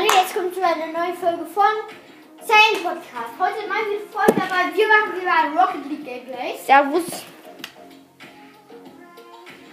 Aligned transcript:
Hallo, 0.00 0.12
jetzt 0.14 0.34
kommt 0.34 0.54
zu 0.54 0.62
einer 0.64 0.86
neuen 0.86 1.14
Folge 1.14 1.44
von 1.44 1.76
Zane 2.40 2.78
Podcast. 2.82 3.34
Heute 3.38 3.68
machen 3.68 3.84
wir 3.90 4.00
Folge 4.08 4.32
dabei. 4.32 4.74
Wir 4.74 4.88
machen 4.88 5.20
wieder 5.20 5.30
ein 5.30 5.58
Rocket 5.58 5.90
League 5.90 6.04
Gameplay. 6.06 6.56
Servus. 6.56 7.04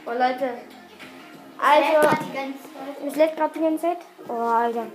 Oh 0.06 0.12
Leute. 0.12 0.58
Also, 1.58 2.18
es 3.08 3.16
lädt 3.16 3.38
gerade 3.38 3.54
die 3.54 3.60
ganze 3.62 3.82
Zeit. 3.84 4.00
Oh, 4.28 4.34
Alter. 4.34 4.88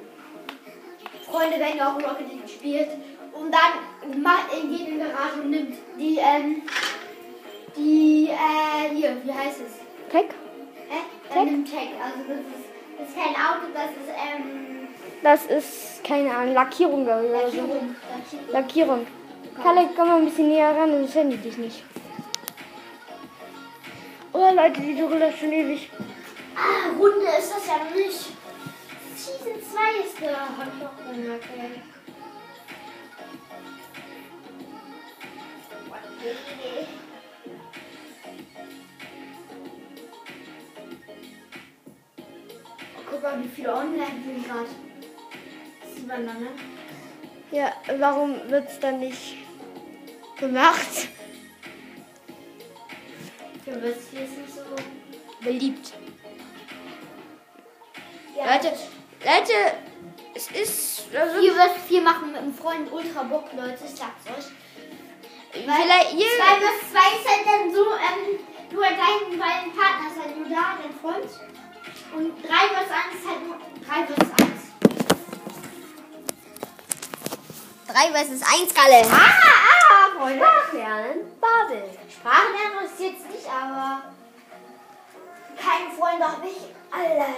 Freunde, 1.31 1.59
wenn 1.59 1.77
ihr 1.77 1.89
auch 1.89 1.95
Rocket 1.95 2.29
League 2.29 2.51
spielt 2.51 2.91
und 3.33 3.51
dann 3.51 4.23
macht, 4.23 4.51
geht 4.51 4.65
in 4.65 4.87
die 4.87 4.99
Garage 4.99 5.41
und 5.41 5.49
nimmt 5.51 5.77
die, 5.99 6.19
ähm, 6.19 6.63
die, 7.75 8.29
äh, 8.29 8.95
hier, 8.95 9.17
wie 9.25 9.33
heißt 9.33 9.61
es? 9.63 10.11
Tech? 10.11 10.27
Äh, 10.91 11.39
äh, 11.41 11.45
nimmt 11.47 11.73
Tag. 11.73 11.89
Also 12.05 12.19
das 12.29 12.37
ist, 12.37 12.69
das 12.99 13.09
ist 13.09 13.17
kein 13.17 13.35
Auto, 13.35 13.73
das 13.73 13.93
ist, 13.93 14.11
ähm, 14.11 14.82
Das 15.23 15.47
ist, 15.47 16.03
keine 16.03 16.35
Ahnung, 16.35 16.55
Lackierung 16.55 17.05
oder 17.05 17.23
so. 17.23 17.31
Lackierung. 17.33 17.97
Lackierung. 18.51 19.07
Kalle, 19.63 19.89
komm 19.95 20.09
mal 20.09 20.19
ein 20.19 20.25
bisschen 20.25 20.49
näher 20.49 20.75
ran, 20.77 20.91
sonst 20.91 21.15
hören 21.15 21.31
die 21.31 21.37
dich 21.37 21.57
nicht. 21.59 21.85
Oh 24.33 24.51
Leute, 24.53 24.81
die 24.81 24.99
suchen 24.99 25.21
das 25.21 25.39
schon 25.39 25.53
ewig. 25.53 25.91
Ah, 26.57 26.91
Runde 26.99 27.27
ist 27.39 27.53
das 27.55 27.67
ja 27.67 27.85
noch 27.85 27.95
nicht. 27.95 28.33
Season 29.15 29.63
2 29.63 30.05
ist 30.05 30.21
der 30.21 30.31
ich. 30.31 31.87
Oh, 42.97 43.03
guck 43.09 43.23
mal, 43.23 43.43
wie 43.43 43.49
viele 43.49 43.75
online 43.75 44.23
sind 44.25 44.45
gerade. 44.45 44.92
Ne? 46.07 46.49
Ja, 47.51 47.73
warum 47.99 48.41
wird's 48.49 48.79
dann 48.81 48.99
nicht 49.01 49.37
gemacht? 50.39 51.09
Du 53.65 53.81
wirst 53.81 54.11
hier 54.11 54.25
ist 54.25 54.39
nicht 54.39 54.55
so. 54.55 54.63
Beliebt. 55.41 55.93
Ja. 58.37 58.55
Leute, 58.55 58.73
Leute, 59.25 59.53
es 60.35 60.51
ist. 60.51 61.15
Also, 61.15 61.41
Hier 61.41 61.55
wird 61.55 61.77
viel 61.87 62.01
machen 62.01 62.33
mit 62.33 62.41
einem 62.41 62.55
Freund 62.55 62.91
Ultra 62.91 63.23
Bock, 63.23 63.51
Leute, 63.55 63.79
ich 63.85 63.95
sag's 63.95 64.27
euch. 64.27 64.53
vielleicht, 65.53 66.13
ihr, 66.15 66.27
2 66.27 66.59
plus 66.59 66.91
2 66.91 66.99
ist 66.99 67.29
halt 67.29 67.47
dann 67.47 67.75
so, 67.75 67.85
ähm, 67.93 68.39
du 68.71 68.77
und 68.77 68.83
deinen 68.83 69.39
beiden 69.39 69.73
Partner 69.73 70.09
ist 70.11 70.21
halt 70.21 70.37
nur 70.37 70.49
da, 70.49 70.79
dein 70.83 70.95
Freund. 71.01 71.31
Und 72.17 72.43
3 72.43 72.49
plus 72.49 72.91
1 72.91 73.21
ist 73.21 73.29
halt 73.29 73.47
nur 73.47 73.59
3 73.87 74.03
plus 74.03 74.31
1. 74.49 74.62
3 77.93 78.11
versus 78.13 78.43
1, 78.43 78.73
Kalle. 78.73 79.03
Ah, 79.05 79.21
ah, 79.21 80.19
Freunde. 80.19 80.45
Lernen, 80.73 81.39
Babel. 81.41 81.91
Sprachen 82.09 82.53
lernen 82.57 82.87
ist 82.87 82.99
jetzt 82.99 83.29
nicht, 83.31 83.47
aber 83.47 84.03
keine 85.61 85.91
Freunde 85.91 86.25
habe 86.27 86.47
ich. 86.47 86.73
Alter. 86.91 87.35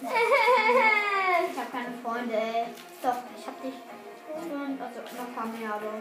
Ich 0.00 1.58
habe 1.58 1.70
keine 1.72 1.98
Freunde, 2.04 2.36
ey. 2.36 2.66
Doch, 3.02 3.16
ich 3.36 3.46
habe 3.46 3.56
dich. 3.64 3.74
Also 4.36 4.54
noch 4.54 4.68
ein 4.68 5.34
paar 5.34 5.46
mehr, 5.46 5.74
aber. 5.74 5.92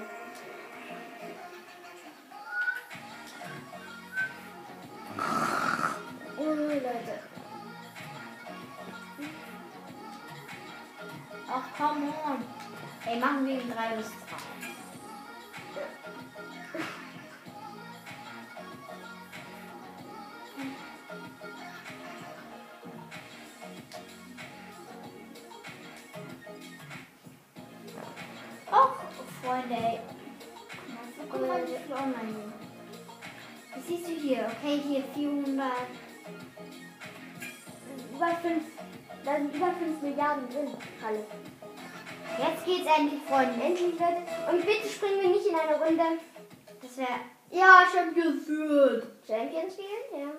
Oh, 6.37 6.43
Leute. 6.43 7.34
Ach, 11.57 11.63
come 11.77 12.13
on. 12.25 12.43
Ey, 13.05 13.17
machen 13.17 13.45
wir 13.47 13.61
in 13.61 13.71
3 13.71 13.95
bis 13.95 14.07
3. 14.07 14.15
Och, 28.69 28.95
Freunde. 29.41 29.99
Guck 31.31 31.47
mal, 31.47 31.61
wie 31.61 31.77
viel 31.77 31.93
online. 31.93 32.51
Was 33.73 33.87
siehst 33.87 34.07
du 34.09 34.11
hier? 34.11 34.51
Okay, 34.57 34.81
hier 34.85 35.03
400. 35.13 35.71
Über 38.13 38.35
5, 38.41 38.63
da 39.23 39.37
sind 39.37 39.55
über 39.55 39.71
5 39.71 40.01
Milliarden 40.01 40.49
drin, 40.49 40.77
Kalle. 41.01 41.25
Jetzt 42.37 42.65
geht's 42.65 42.87
endlich, 42.97 43.21
Freunde. 43.27 43.61
Endlich 43.63 43.99
wird. 43.99 44.17
Und 44.51 44.65
bitte 44.65 44.89
springen 44.89 45.21
wir 45.21 45.29
nicht 45.29 45.47
in 45.47 45.55
eine 45.55 45.75
Runde 45.77 46.03
Das 46.81 46.97
wäre. 46.97 47.19
Ja, 47.51 47.85
Champions 47.91 48.47
League. 48.47 49.03
Champions 49.27 49.77
League, 49.77 50.11
ja. 50.11 50.31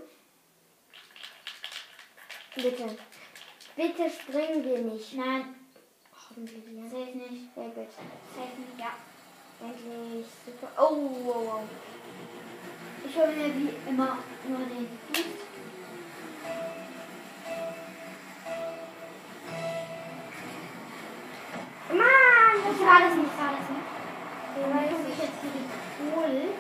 Bitte. 2.57 2.97
Bitte 3.77 4.11
springen 4.11 4.65
wir 4.65 4.79
nicht. 4.79 5.15
Nein, 5.15 5.55
Hoffentlich, 6.29 6.65
ja. 6.67 6.83
safe 6.85 7.17
nicht. 7.17 7.55
Sehr 7.55 7.69
gut. 7.69 7.89
Safe 8.35 8.61
nicht, 8.61 8.79
ja. 8.79 8.93
Endlich. 9.61 10.27
Super. 10.45 10.69
Oh, 10.79 11.11
wow, 11.25 11.47
wow. 11.47 11.61
Ich 13.09 13.17
hole 13.17 13.33
mir 13.33 13.55
wie 13.55 13.89
immer 13.89 14.19
nur 14.47 14.59
den 14.59 14.89
Boost. 15.09 15.36
Ich 22.67 22.81
war 22.83 23.01
das 23.01 23.15
nicht, 23.15 23.35
war 23.39 23.53
das 23.55 23.67
nicht. 23.71 23.91
Weil 24.57 24.91
ich 24.91 25.19
jetzt 25.19 25.39
hier 25.41 25.53
die 25.55 25.67
Kohl. 25.97 26.55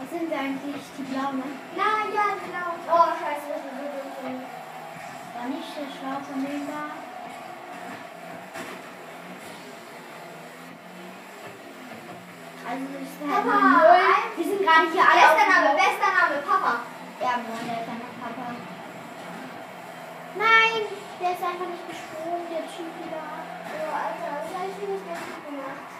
Was 0.00 0.08
sind 0.10 0.32
eigentlich 0.32 0.84
die 0.96 1.06
blauen? 1.12 1.42
Nein, 1.76 2.08
ja, 2.12 2.26
genau. 2.40 2.72
Oh, 2.88 3.12
scheiße, 3.16 3.46
das 3.52 3.62
ist 3.64 3.72
so 3.72 4.08
dumm. 4.20 4.40
War 5.34 5.46
nicht 5.48 5.72
der 5.76 5.88
dem 6.44 6.66
da. 6.68 6.82
Also 12.70 12.86
da 12.86 13.26
halt 13.26 13.44
Papa, 13.44 13.56
null. 13.60 14.06
Wir 14.36 14.44
sind 14.44 14.62
gerade 14.62 14.86
hier 14.92 15.02
alle. 15.02 15.20
Bester 15.20 15.46
Name, 15.50 15.70
bester 15.74 16.10
Name, 16.14 16.36
Papa. 16.46 16.72
Ja, 17.20 17.32
Mann, 17.42 17.66
der 17.66 17.82
ist 17.82 17.90
einfach 17.90 18.14
Papa. 18.22 18.46
Nein, 20.38 20.86
der 21.20 21.30
ist 21.34 21.42
einfach 21.42 21.66
nicht 21.66 21.86
gesprungen, 21.90 22.46
der 22.46 22.64
Typ 22.70 22.90
wieder. 22.94 23.20
Oh, 23.20 23.90
Alter, 23.90 24.30
das 24.38 24.54
habe 24.54 24.70
ich 24.70 24.78
nicht 24.86 25.02
ganz 25.02 25.18
gut 25.18 25.42
gemacht. 25.50 25.90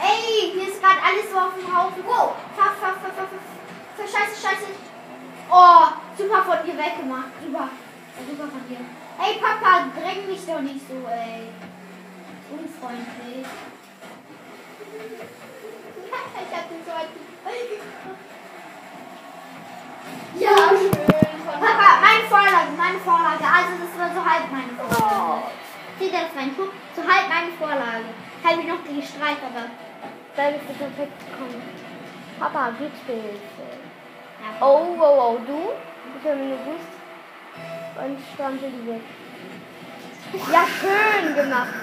Ey, 0.00 0.52
hier 0.52 0.68
ist 0.68 0.82
gerade 1.00 1.16
alles 1.16 1.30
so 1.30 1.38
auf 1.38 1.54
dem 1.54 1.64
Haufen. 1.66 2.04
Wow, 2.06 2.34
faff, 2.56 2.76
faff, 2.80 2.96
faff, 3.02 3.14
faff, 3.16 3.28
faff. 3.28 4.08
Scheiße, 4.10 4.40
scheiße. 4.40 4.66
Oh, 5.50 5.86
super 6.16 6.42
von 6.42 6.64
dir 6.64 6.76
weggemacht. 6.76 7.32
Super. 7.44 7.68
Super 8.28 8.48
von 8.48 8.68
dir. 8.68 8.80
Ey, 9.18 9.38
Papa, 9.40 9.86
dräng 9.96 10.26
mich 10.26 10.46
doch 10.46 10.60
nicht 10.60 10.86
so, 10.88 10.94
ey. 11.08 11.48
Unfreundlich. 12.50 13.46
ich 16.00 16.56
hab 16.56 16.68
den 16.68 16.82
so 16.84 16.92
weit 16.92 17.08
Ja, 20.38 20.56
schön. 20.68 20.90
Papa, 21.46 21.88
meine 22.00 22.24
Vorlage, 22.28 22.70
meine 22.76 22.98
Vorlage. 22.98 23.44
Also, 23.44 23.72
das 23.84 23.92
war 23.98 24.10
so 24.14 24.24
halb 24.24 24.50
meine 24.50 24.72
Vorlage. 24.76 25.42
Seht 25.98 26.12
ihr 26.12 26.18
das 26.20 26.36
rein? 26.36 26.54
Guck, 26.56 26.72
so 26.96 27.02
halb 27.02 27.28
meine 27.28 27.52
Vorlage. 27.58 28.08
Habe 28.42 28.60
ich 28.62 28.66
noch 28.66 28.82
gestreift, 28.84 29.42
aber. 29.44 29.89
Da 30.36 30.50
bist 30.50 30.64
du 30.68 30.74
perfekt 30.74 31.12
gekommen. 31.30 31.62
Papa, 32.38 32.70
Glückshilfe. 32.78 33.66
Ja, 34.40 34.66
Oh, 34.66 34.94
wow, 34.96 35.16
wow, 35.18 35.38
du? 35.46 35.70
Bitte 36.14 36.36
wenn 36.38 36.50
du 36.50 36.56
bist. 36.56 36.90
Und 38.00 38.18
strampel 38.34 38.70
die 38.70 38.86
weg. 38.86 39.02
Ja, 40.52 40.64
schön 40.80 41.34
gemacht. 41.34 41.74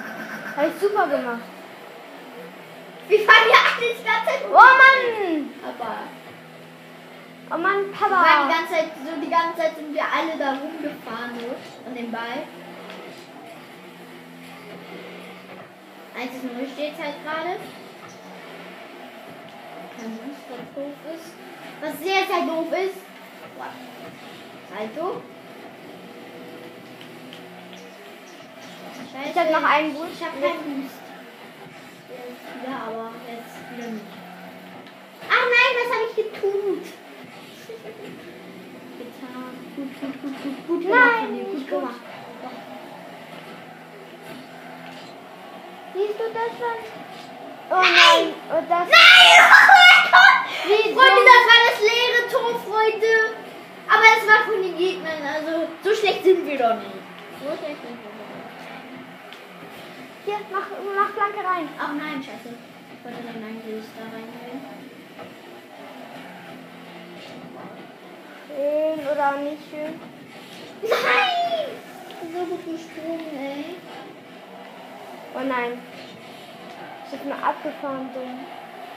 Habe 0.56 0.68
ich 0.68 0.82
super 0.82 1.08
gemacht. 1.08 1.42
Wir 3.08 3.20
fahren 3.20 3.48
ja 3.50 3.58
alle 3.78 3.86
die 4.00 4.04
ganze 4.04 4.26
Zeit 4.26 4.42
Oh 4.50 4.54
Mann! 4.54 5.50
Papa. 5.62 5.94
Oh 7.50 7.58
Mann, 7.58 7.86
Wir 7.94 8.10
waren 8.10 8.48
die 8.48 8.54
Papa. 8.54 8.58
ganze 8.58 8.74
Zeit, 8.74 8.90
so 9.06 9.22
die 9.22 9.30
ganze 9.30 9.58
Zeit 9.62 9.76
sind 9.76 9.94
wir 9.94 10.04
alle 10.04 10.38
da 10.38 10.50
rumgefahren 10.52 11.32
so, 11.40 11.56
an 11.88 11.96
dem 11.96 12.12
Ball. 12.12 12.44
1-0 16.18 16.74
steht 16.74 16.94
halt 17.00 17.16
gerade. 17.24 17.58
Boost, 20.06 20.46
was 20.50 20.60
doof 20.76 20.94
ist. 21.16 21.34
Was 21.82 22.00
sehr, 22.00 22.26
sehr 22.26 22.46
doof 22.46 22.72
ist. 22.72 23.00
Salto. 24.70 25.22
Ich 29.26 29.36
habe 29.38 29.52
noch 29.52 29.64
einen 29.64 29.94
Boost. 29.94 30.12
Ich 30.14 30.24
habe 30.26 30.40
keinen 30.40 30.82
Boost. 30.82 30.96
Jetzt 32.10 32.46
wieder, 32.54 32.76
aber 32.76 33.12
jetzt 33.28 33.58
wieder 33.74 33.90
nicht. 33.92 34.06
Ach 35.30 35.46
nein, 35.54 35.72
was 35.76 35.90
habe 35.94 36.06
ich 36.10 36.16
getut? 36.16 36.84
Getan. 38.98 39.52
gut, 39.76 39.92
gut, 40.02 40.16
gut, 40.22 40.36
gut, 40.44 40.58
gut. 40.68 40.82
Nein, 40.90 41.36
dir, 41.36 41.44
gut 41.46 41.68
gemacht. 41.68 42.02
Siehst 45.94 46.20
du 46.20 46.26
das 46.34 46.52
schon? 46.58 46.80
Oh 47.70 47.82
nein! 47.82 48.34
Und 48.50 48.70
das 48.70 48.88
Nein! 48.88 49.37
Wie 50.68 50.92
Freunde, 50.92 51.24
das 51.24 51.44
war 51.48 51.62
das 51.72 51.80
leere 51.80 52.28
Tor, 52.30 52.60
Freunde. 52.60 53.14
Aber 53.88 54.04
es 54.20 54.28
war 54.28 54.44
von 54.52 54.62
den 54.62 54.78
Gegnern, 54.78 55.24
also 55.24 55.70
so 55.82 55.96
schlecht 55.96 56.26
sind 56.26 56.46
wir 56.46 56.58
doch 56.58 56.76
nicht. 56.76 57.00
So 57.40 57.56
schlecht 57.56 57.80
sind 57.80 57.96
wir 58.04 58.12
doch 58.12 58.28
nicht. 58.28 58.52
Hier, 60.26 60.40
mach, 60.52 60.68
mach 60.94 61.10
Flanke 61.16 61.40
rein. 61.40 61.70
Ach 61.80 61.94
nein, 61.94 62.22
scheiße. 62.22 62.52
Ich 62.52 63.06
wollte 63.06 63.24
dann 63.24 63.42
eigentlich 63.42 63.86
da 63.96 64.04
reingehen. 64.12 64.60
Schön 68.48 69.00
oder 69.08 69.38
nicht 69.38 69.64
schön? 69.72 70.02
Nein! 70.82 71.68
So 72.34 72.40
gut 72.44 72.66
gesprungen, 72.66 73.38
ey. 73.40 73.76
Oh 75.34 75.46
nein. 75.48 75.80
Ich 77.06 77.14
hab 77.18 77.26
nur 77.26 77.36
abgefahren, 77.36 78.10
dumm. 78.14 78.46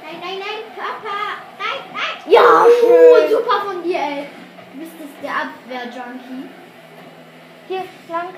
Nein, 0.03 0.19
nein, 0.21 0.39
nein, 0.39 0.63
Papa! 0.77 1.17
Nein, 1.59 1.81
nein! 1.93 2.33
Ja, 2.33 2.65
Oh, 2.65 2.69
schön. 2.81 3.31
super 3.31 3.61
von 3.65 3.83
dir, 3.83 3.99
ey. 3.99 4.27
Du 4.73 4.81
bist 4.81 4.93
jetzt 5.01 5.23
der 5.23 5.33
Abwehr-Junkie. 5.43 6.49
Hier, 7.69 7.85
flank. 8.07 8.35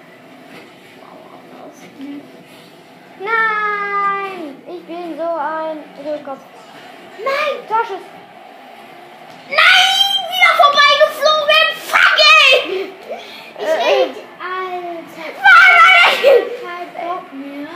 Nein! 3.21 4.63
Ich 4.67 4.83
bin 4.85 5.17
so 5.17 5.23
ein 5.23 5.79
Rückkopf. 6.05 6.41
Nein! 7.19 7.55
Torschuss! 7.69 8.05
Nein! 9.49 10.19
Wieder 10.33 10.53
vorbeigeflogen! 10.61 11.67
Fuck, 11.87 12.19
ey! 12.19 12.93
Ich 13.59 13.65
Äh, 13.65 13.73
red, 13.73 14.17
Alter. 14.41 15.29
Nein! 15.39 16.43
Kein 16.65 16.89
Bock 17.09 17.33
mehr. 17.33 17.69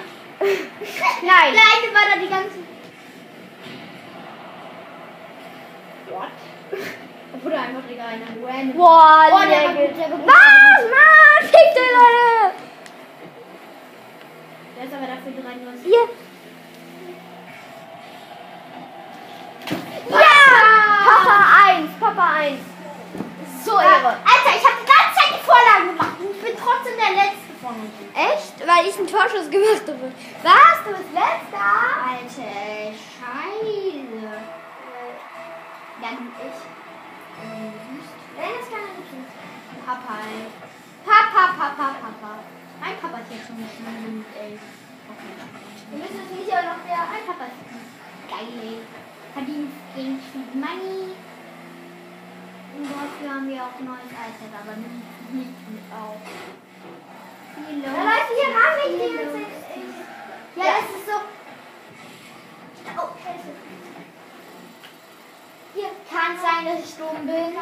Nein! 1.22 1.54
Alleine 1.54 1.88
war 1.94 2.06
da 2.10 2.20
die 2.20 2.28
ganze. 2.28 2.58
What? 6.08 6.30
Oder 7.44 7.60
einfach 7.60 7.90
egal, 7.90 8.06
ein 8.08 8.44
random. 8.44 8.76
Boah, 8.76 9.26
Oh, 9.32 9.38
der 9.48 9.64
war 9.64 9.74
Leute. 9.74 9.88
gut, 9.88 9.96
der 9.98 10.10
war 10.10 10.18
gut. 10.18 10.26
Was? 10.26 10.82
Mann, 10.90 11.42
fick 11.42 11.74
dich, 11.74 11.90
Leute! 11.92 12.54
Der 14.76 14.84
ist 14.84 14.94
aber 14.94 15.06
dafür 15.06 15.32
dran, 15.42 15.60
was. 15.66 15.82
Hier. 15.82 16.04
Ja! 20.10 20.36
Papa 21.04 21.36
1, 21.66 21.90
Papa 22.00 22.26
1. 22.36 22.60
So 23.64 23.72
Ehre. 23.80 24.08
Alter, 24.22 24.52
ich 24.56 24.64
habe 24.64 24.76
die 24.80 24.86
ganze 24.86 25.12
Zeit 25.16 25.30
die 25.34 25.44
Vorlagen 25.44 25.88
gemacht 25.96 26.16
und 26.20 26.30
ich 26.30 26.42
bin 26.42 26.54
trotzdem 26.56 26.94
der 26.96 27.12
Letzte 27.18 27.52
von 27.60 27.74
uns. 27.74 27.94
Echt? 28.14 28.56
Weil 28.66 28.86
ich 28.86 28.96
einen 28.96 29.08
Torschuss 29.08 29.50
gemacht 29.50 29.82
habe. 29.88 30.12
Was? 30.42 30.76
Du 30.86 30.90
bist 30.94 31.12
letzter? 31.12 31.66
Alter, 32.06 32.46
ey, 32.46 32.94
Scheiße. 32.94 34.28
Dann 36.02 36.28
ich. 36.46 36.58
Nein, 37.36 38.52
das 38.60 38.68
kann 38.70 38.86
ich 39.00 39.10
nicht. 39.16 39.32
Papa, 39.84 40.14
ey. 40.28 40.44
Papa, 41.04 41.42
Papa, 41.58 41.86
Papa. 42.04 42.30
Mein 42.80 42.96
Papa 43.00 43.18
ist 43.24 43.32
jetzt 43.32 43.46
schon 43.48 43.56
nicht 43.56 43.80
mehr 43.80 43.96
gut, 44.04 44.24
ey. 44.38 44.52
Okay. 45.10 45.32
Wir 45.90 45.98
müssen 45.98 46.20
es 46.22 46.30
nicht 46.36 46.52
auch 46.52 46.62
noch 46.70 46.80
der. 46.86 47.02
Mein 47.10 47.24
Papa 47.26 47.44
ist 47.50 47.64
geil, 48.30 48.52
ey. 48.62 48.78
Verdient 49.32 49.72
gegen 49.96 50.20
viel 50.32 50.48
Money. 50.54 51.12
Und 52.76 52.84
dafür 52.92 53.28
haben 53.32 53.48
wir 53.48 53.60
auch 53.64 53.78
neues 53.80 54.12
iPad, 54.12 54.52
aber 54.52 54.76
nimmt 54.76 55.08
nicht 55.32 55.60
mit 55.72 55.86
auf. 55.92 56.20
Viel 57.56 57.80
Da 57.80 57.88
Leute, 57.88 58.32
hier 58.36 58.52
ran 58.52 58.72
nicht 58.76 58.92
die 59.00 59.08
Viel 59.08 59.16
ganze 59.16 59.32
los. 59.32 59.48
Zeit. 59.64 59.96
Ja, 60.56 60.72
es 60.84 60.88
ist 60.92 61.06
so. 61.08 61.16
Oh. 62.98 63.08
Hier, 65.74 65.90
Kann 66.10 66.36
sein, 66.40 66.64
dass 66.64 66.88
ich 66.88 66.96
dumm 66.96 67.26
bin. 67.26 67.52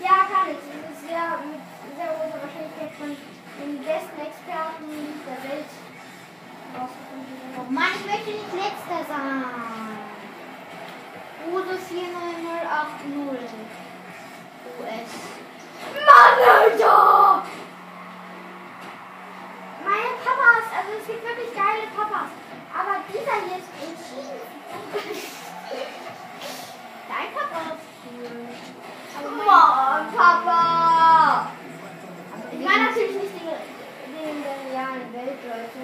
Ja, 0.00 0.16
kann 0.30 0.46
ich. 0.50 0.62
Das 0.82 1.02
ist 1.02 1.10
ja 1.10 1.40
mit 1.42 1.60
sehr 1.96 2.06
großer 2.06 2.38
Wahrscheinlichkeit 2.42 2.92
von 2.98 3.16
den 3.58 3.78
besten 3.82 4.20
Experten 4.22 4.86
der 5.26 5.50
Welt 5.50 5.70
rausgefunden. 6.78 7.36
Oh 7.58 7.66
Mann, 7.72 7.92
ich 7.98 8.06
möchte 8.06 8.30
nicht 8.30 8.54
letzter 8.54 9.02
sein. 9.08 9.44
Usus 11.50 11.82
49080 11.90 13.16
US. 14.78 15.10
Mann, 16.06 16.38
Alter! 16.46 17.42
Meine 19.84 20.16
Gibt 21.06 21.22
wirklich 21.22 21.54
geile 21.54 21.86
Papas. 21.94 22.30
Aber 22.74 22.96
dieser 23.08 23.36
hier 23.46 23.58
ist 23.58 23.70
entschieden. 23.78 24.40
Dein 27.08 27.30
Papa 27.32 27.60
ist 27.74 27.86
cool. 28.04 29.46
Mann, 29.46 30.06
Papa! 30.16 31.50
Ich 32.52 32.58
Ich 32.58 32.64
meine 32.64 32.84
natürlich 32.86 33.12
nicht 33.12 33.34
den, 33.34 33.46
den, 33.46 34.42
den 34.42 34.72
realen 34.72 35.12
Weltleute. 35.12 35.82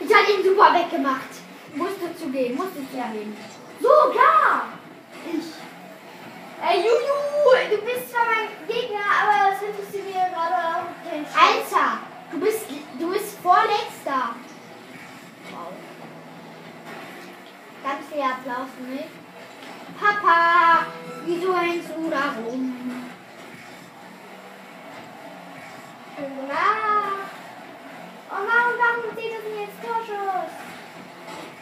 Ich 0.00 0.14
habe 0.14 0.32
ihn 0.32 0.42
super 0.42 0.74
weggemacht. 0.74 1.32
Musste 1.74 2.16
zugeben, 2.16 2.56
musste 2.56 2.80
zugeben. 2.90 3.36
Sogar! 3.80 4.68
Ich. 5.30 5.59
Ey, 6.62 6.76
Juju, 6.78 7.70
du 7.70 7.82
bist 7.84 8.10
zwar 8.10 8.26
mein 8.26 8.48
Gegner, 8.68 9.00
aber 9.22 9.50
das 9.50 9.62
interessiert 9.62 10.04
mir 10.04 10.28
gerade 10.30 10.54
auch 10.54 11.08
keinen 11.08 11.24
Scheiß. 11.24 11.72
Alter, 11.72 11.98
du 12.30 12.40
bist, 12.40 12.66
du 12.98 13.10
bist 13.12 13.38
vorletzter. 13.40 14.34
Wow. 15.50 15.72
Ganz 17.82 18.06
viel 18.12 18.22
Applaus 18.22 18.68
mich. 18.86 19.08
Papa, 19.98 20.86
wieso 21.24 21.56
hängst 21.56 21.90
du 21.96 22.10
da 22.10 22.34
rum? 22.44 23.10
Schön 26.16 26.36
gemacht. 26.36 27.30
Oh 28.30 28.42
Mann, 28.46 28.76
warum 28.78 29.16
zieht 29.16 29.32
das 29.32 29.42
denn 29.42 29.60
jetzt 29.60 29.80
Torschuss? 29.82 30.52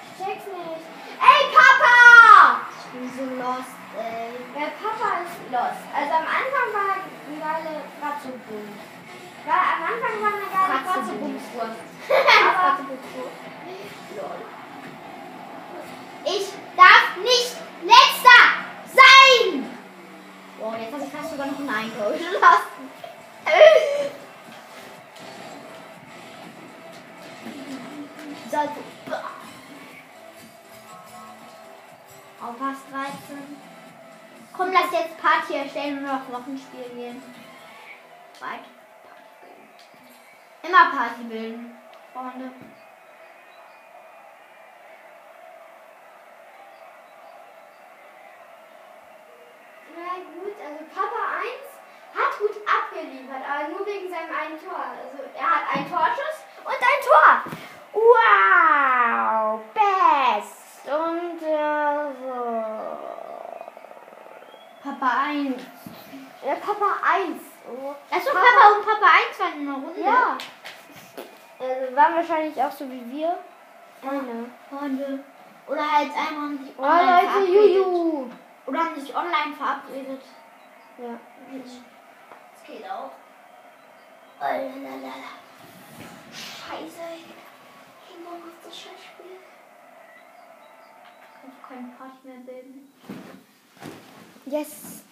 Ich 0.05 0.25
check's 0.25 0.47
nicht. 0.47 0.85
Ey, 1.19 1.41
Papa! 1.55 2.67
Ich 2.79 2.87
bin 2.93 3.11
so 3.17 3.25
lost, 3.37 3.75
ey. 3.97 4.31
Der 4.55 4.71
Papa 4.79 5.23
ist 5.25 5.39
lost. 5.53 5.83
Also 5.95 6.13
am 6.13 6.27
Anfang 6.27 6.69
war 6.75 6.99
er 7.41 7.57
eine 7.57 7.75
Bratzebund. 8.19 8.75
War, 9.47 9.63
am 9.77 9.83
Anfang 9.85 10.17
war 10.23 10.33
Bratzebund. 10.67 11.39
Bratzebundwurst. 11.47 11.81
Aber 14.19 14.39
ich 16.35 16.47
darf 16.77 17.17
nicht 17.23 17.57
letzter 17.83 18.41
sein! 18.93 19.71
Wow, 20.59 20.75
jetzt 20.81 20.93
habe 20.93 21.05
ich 21.05 21.11
fast 21.11 21.31
sogar 21.31 21.47
noch 21.47 21.59
einen 21.59 21.69
Einkauf 21.71 22.19
gelassen. 22.19 22.91
Salto. 28.51 28.83
Aufpass 32.41 32.79
13. 32.91 33.57
Komm, 34.57 34.73
lass 34.73 34.91
jetzt 34.93 35.19
Party 35.19 35.55
erstellen 35.55 35.99
und 35.99 36.05
noch 36.05 36.33
Wochenspiel 36.33 36.89
gehen. 36.97 37.23
Weit. 38.41 38.61
Immer 40.63 40.91
Party 40.91 41.25
bilden, 41.25 41.77
Freunde. 42.13 42.53
Na 49.97 50.15
gut, 50.35 50.55
also 50.65 50.85
Papa 50.95 51.23
1 51.41 51.69
hat 52.15 52.39
gut 52.39 52.57
abgeliefert, 52.63 53.43
aber 53.51 53.69
nur 53.71 53.85
wegen 53.87 54.09
seinem 54.09 54.31
einen 54.31 54.61
Tor. 54.61 54.85
Also 54.85 55.25
er 55.35 55.51
hat 55.51 55.75
einen 55.75 55.91
Torschuss 55.91 56.45
und 56.65 56.75
ein 56.75 57.01
Tor. 57.03 57.43
Wow, 57.93 59.61
best. 59.75 60.87
Und 60.87 61.43
äh, 61.43 62.13
so. 62.21 62.39
Papa 64.85 65.11
1. 65.27 65.63
Der 66.45 66.55
Papa 66.55 66.99
1. 67.03 67.48
Oh. 67.69 67.95
Achso, 68.11 68.31
Papa 68.33 68.77
und 68.77 68.85
Papa 68.85 69.07
1 69.29 69.39
waren 69.39 69.61
in 69.61 69.69
einer 69.69 69.79
Runde. 69.79 70.01
Ja. 70.01 70.39
Also 71.59 71.97
waren 71.97 72.15
wahrscheinlich 72.15 72.63
auch 72.63 72.71
so 72.71 72.89
wie 72.91 73.13
wir. 73.13 73.39
Eine. 74.03 74.51
Freunde. 74.71 75.25
Oder 75.67 75.93
halt 75.93 76.11
einmal 76.11 76.45
haben 76.45 76.65
sich 76.65 76.73
Oh 76.79 76.83
online 76.83 77.13
Leute, 77.13 77.29
verabredet. 77.29 77.55
Juju. 77.55 78.31
Oder 78.67 78.79
haben 78.79 79.01
sich 79.01 79.15
online 79.15 79.55
verabredet. 79.57 80.23
Ja. 80.99 81.19
Das 81.53 82.65
geht 82.67 82.85
auch. 82.89 83.11
Oh, 84.41 84.45
lalalala. 84.45 85.33
Scheiße. 86.33 87.01
ey. 87.01 87.25
Ich 88.09 88.27
auf 88.27 88.65
das 88.65 88.75
Scheißspiel. 88.75 89.39
Kannst 91.41 91.57
du 91.59 91.69
keine 91.69 91.89
Party 91.99 92.19
mehr 92.25 92.37
bilden. 92.47 92.93
Yes. 94.47 95.05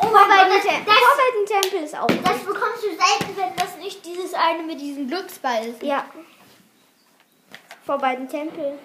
Oh 0.00 0.06
mein 0.12 0.28
Gott, 0.28 0.64
das, 0.64 1.60
Tempel 1.60 1.84
ist 1.84 1.96
auch. 1.96 2.06
das 2.06 2.38
bekommst 2.38 2.82
du 2.82 2.88
selten, 2.88 3.36
wenn 3.36 3.56
das 3.56 3.76
nicht 3.76 4.04
dieses 4.04 4.34
eine 4.34 4.62
mit 4.62 4.80
diesem 4.80 5.08
Glücksball 5.08 5.66
ist. 5.66 5.82
Ja. 5.82 6.06
Vorbeiten 7.84 8.28
Tempel. 8.28 8.78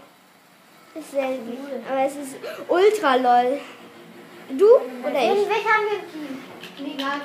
Ist 0.96 1.12
selten. 1.12 1.58
Cool. 1.62 1.82
Aber 1.90 2.02
es 2.02 2.16
ist 2.16 2.36
ultra 2.68 3.16
lol. 3.16 3.60
Du 4.50 4.66
oder 4.66 5.22
ich? 5.22 5.48
Welche 5.48 5.70
haben 5.70 5.86
wir 5.86 6.00
im 6.00 6.12
Team? 6.12 6.96
Egal. 6.96 7.22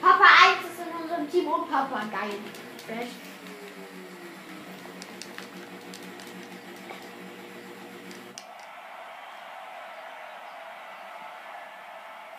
Papa 0.00 0.24
1 0.24 0.70
ist 0.70 0.86
in 0.86 1.02
unserem 1.02 1.30
Team 1.30 1.46
und 1.48 1.70
Papa. 1.70 2.02
Geil. 2.10 2.38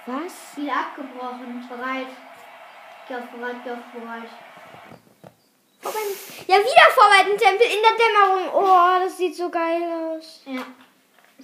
Was? 0.06 0.34
Spiel 0.52 0.70
abgebrochen. 0.70 1.68
Bereit. 1.70 2.08
Geh 3.08 3.16
auf 3.16 3.30
bereit, 3.30 3.56
geh 3.64 3.72
auf 3.72 3.78
bereit. 3.94 4.30
Vorbeiten. 5.82 6.46
Ja, 6.48 6.58
wieder 6.58 6.90
Vorbeiten 6.92 7.38
Tempel 7.38 7.68
in 7.68 7.82
der 7.82 7.96
Dämmerung. 7.98 8.54
Oh, 8.54 9.04
das 9.04 9.18
sieht 9.18 9.36
so 9.36 9.50
geil 9.50 9.82
aus. 9.84 10.42
Ja. 10.46 10.66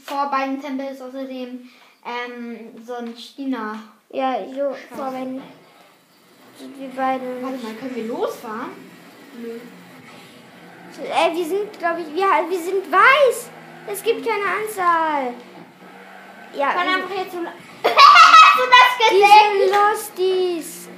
Vor 0.05 0.29
beiden 0.29 0.61
Tempel 0.61 0.87
ist 0.87 1.01
außerdem 1.01 1.69
ähm, 2.05 2.83
so 2.85 2.95
ein 2.95 3.15
China. 3.15 3.79
Ja, 4.09 4.37
so 4.45 4.75
Vorbeiten. 4.95 5.41
Sind 6.57 6.79
wir 6.79 6.89
beide. 6.89 7.41
Warte 7.41 7.57
mal, 7.57 7.73
können 7.73 7.95
wir 7.95 8.07
losfahren? 8.07 8.71
Nö. 9.41 9.59
Ey, 11.01 11.35
wir 11.35 11.45
sind, 11.45 11.79
glaube 11.79 12.01
ich, 12.01 12.07
wir, 12.13 12.27
wir 12.49 12.59
sind 12.59 12.91
weiß. 12.91 13.49
Es 13.87 14.03
gibt 14.03 14.25
keine 14.25 14.43
Anzahl. 14.43 15.33
Ja, 16.53 16.73
Kann 16.73 16.87
einfach 16.87 17.15
jetzt 17.15 17.31
so. 17.31 17.37
Hast 18.59 18.67
du 18.67 18.71
das 18.71 19.09
gesehen? 19.09 19.29
diese 19.55 19.71
Losties. 19.73 20.89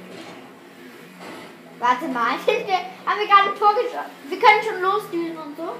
Warte 1.78 2.08
mal, 2.08 2.38
sind 2.46 2.68
haben 3.06 3.18
wir 3.20 3.26
gerade 3.26 3.50
ein 3.50 3.58
Tor 3.58 3.74
geschossen? 3.74 4.10
Wir 4.28 4.38
können 4.38 4.62
schon 4.62 4.82
losdüsen 4.82 5.36
und 5.36 5.56
so. 5.56 5.74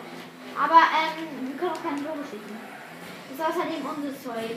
Aber 0.56 0.80
ähm, 0.94 1.48
wir 1.48 1.56
können 1.56 1.70
auch 1.70 1.82
keine 1.82 2.04
Tore 2.04 2.18
schießen. 2.18 2.58
Das 3.30 3.38
ist 3.38 3.56
außerdem 3.56 3.84
unser 3.84 4.22
Zeug. 4.22 4.56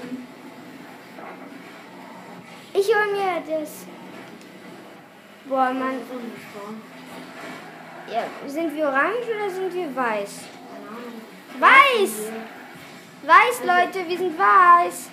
Ich 2.74 2.88
hol 2.94 3.12
mir 3.12 3.42
das. 3.48 3.86
Boah, 5.46 5.72
Mann. 5.72 6.02
Tor. 6.54 6.74
Ja, 8.14 8.24
sind 8.48 8.76
wir 8.76 8.88
orange 8.88 9.26
oder 9.36 9.50
sind 9.50 9.74
wir 9.74 9.96
weiß? 9.96 10.42
Keine 10.70 10.88
Ahnung. 10.90 11.22
Weiß! 11.60 12.32
Weiß, 13.24 13.64
Leute, 13.66 14.08
wir 14.08 14.18
sind 14.18 14.38
weiß. 14.38 15.10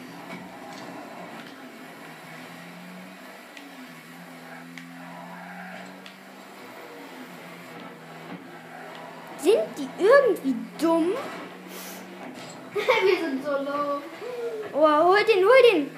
Sind 9.42 9.58
die 9.76 9.88
irgendwie 10.02 10.54
dumm? 10.80 11.12
wir 12.74 13.18
sind 13.18 13.44
so 13.44 13.50
low. 13.50 14.00
Oh, 14.72 15.04
hol 15.04 15.24
den, 15.24 15.44
hol 15.44 15.62
den. 15.70 15.90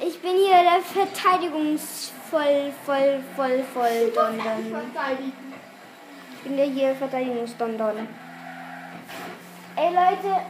Ich 0.00 0.20
bin 0.20 0.36
hier 0.36 0.62
der 0.62 0.82
Verteidigungsvoll, 0.82 2.72
voll, 2.84 3.22
voll, 3.34 3.64
voll, 3.72 4.10
Don, 4.14 4.36
Don. 4.36 4.92
Verteidigen. 4.92 5.54
Ich 6.32 6.42
bin 6.42 6.56
der 6.56 6.66
hier 6.66 6.94
Verteidigungsdondon. 6.94 8.08
Ey, 9.76 9.94
Leute. 9.94 10.40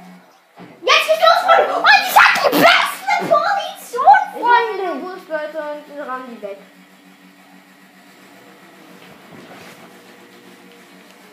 Jetzt 0.82 1.06
geht's 1.06 1.20
los! 1.20 1.78
Und 1.78 1.88
ich 2.08 2.18
hab 2.18 2.50
die 2.50 2.56
Ich 2.58 2.75
Freunde! 4.56 4.86
gewusst, 5.00 5.28
Leute, 5.28 5.58
und 5.58 5.94
wir 5.94 6.06
rammen 6.06 6.24
die 6.34 6.42
weg. 6.42 6.58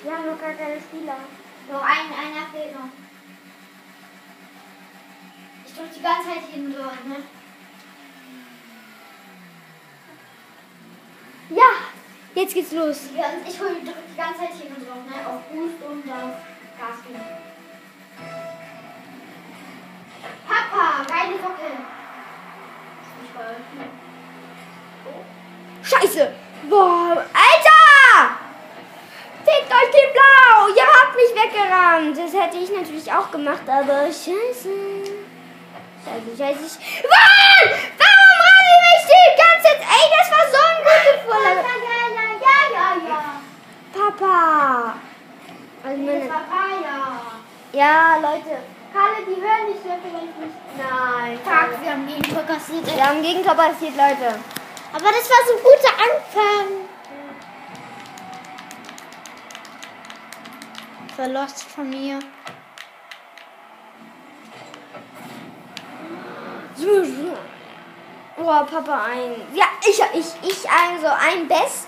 Wir 0.02 0.12
haben 0.12 0.26
noch 0.26 0.42
gar 0.42 0.54
keine 0.54 0.82
Spieler. 0.82 1.16
So, 1.70 1.78
ein, 1.78 2.12
einer 2.12 2.48
fehlt 2.52 2.74
noch. 2.74 2.90
Ich 5.66 5.74
drück 5.74 5.94
die 5.96 6.02
ganze 6.02 6.28
Zeit 6.28 6.44
hin 6.52 6.76
so, 6.76 6.84
ne? 6.84 7.24
Ja, 11.50 11.70
jetzt 12.36 12.54
geht's 12.54 12.72
los. 12.74 13.10
Ich 13.48 13.60
hol, 13.60 13.70
drück 13.84 13.96
die 14.12 14.18
ganze 14.18 14.40
Zeit 14.40 14.54
hin 14.54 14.76
und 14.76 14.86
drauf, 14.86 14.98
ne? 15.08 15.28
Auf 15.28 15.42
Boost 15.50 15.82
und 15.90 16.12
auf 16.12 16.36
Gas 16.78 16.98
geben. 17.08 17.24
Papa, 20.46 21.04
geile 21.08 21.38
Socke. 21.38 22.03
Scheiße. 25.84 26.32
Boah, 26.70 27.18
Alter! 27.34 28.38
Fickt 29.44 29.72
euch 29.72 29.92
die 29.92 30.08
Blau! 30.14 30.68
Ihr 30.74 30.88
habt 30.88 31.16
mich 31.16 31.32
weggerannt. 31.36 32.18
Das 32.18 32.34
hätte 32.42 32.58
ich 32.58 32.72
natürlich 32.72 33.12
auch 33.12 33.30
gemacht, 33.32 33.68
aber 33.68 34.06
scheiße. 34.06 34.70
Scheiße, 36.06 36.38
scheiße. 36.38 36.80
Mann! 37.10 37.70
Warum 37.98 38.30
ramme 38.40 38.72
ich 38.74 38.82
mich 38.88 39.04
die 39.12 39.32
ganze 39.42 39.64
Zeit? 39.64 39.82
Ey, 39.82 40.06
das 40.18 40.28
war 40.32 40.46
so 40.52 40.60
ein 40.70 40.80
gute 40.84 41.14
Ja, 41.14 41.24
Vorlage. 41.26 41.68
ja, 41.90 41.98
ja, 42.16 42.58
ja, 42.74 43.10
ja. 43.10 43.20
Papa. 43.94 44.96
Also 45.84 45.98
meine... 46.02 46.30
war 46.30 46.44
Feier. 46.50 47.02
Ja, 47.74 48.18
Leute. 48.22 48.56
Kalle, 48.94 49.26
die 49.26 49.42
hören 49.42 49.70
nicht 49.72 49.84
mehr 49.84 49.98
vielleicht 50.04 50.38
nicht. 50.38 50.56
Nein. 50.78 51.40
Fuck, 51.44 51.82
wir 51.82 51.92
haben 51.92 52.08
Gegentor 52.08 52.44
kassiert. 52.44 52.86
Wir 52.86 53.10
haben 53.10 53.24
Gegentor 53.24 53.56
passiert, 53.56 53.98
Leute. 53.98 54.40
Aber 54.94 55.06
das 55.06 55.28
war 55.30 55.42
so 55.48 55.54
ein 55.58 55.64
guter 55.64 55.94
Anfang. 55.98 56.68
Verlost 61.16 61.64
von 61.64 61.90
mir. 61.90 62.20
Oh, 68.38 68.46
Papa, 68.46 69.06
ein. 69.06 69.42
Ja, 69.54 69.66
ich, 69.82 70.00
ich, 70.14 70.50
ich, 70.50 70.70
also 70.70 71.08
ein 71.08 71.48
Best. 71.48 71.88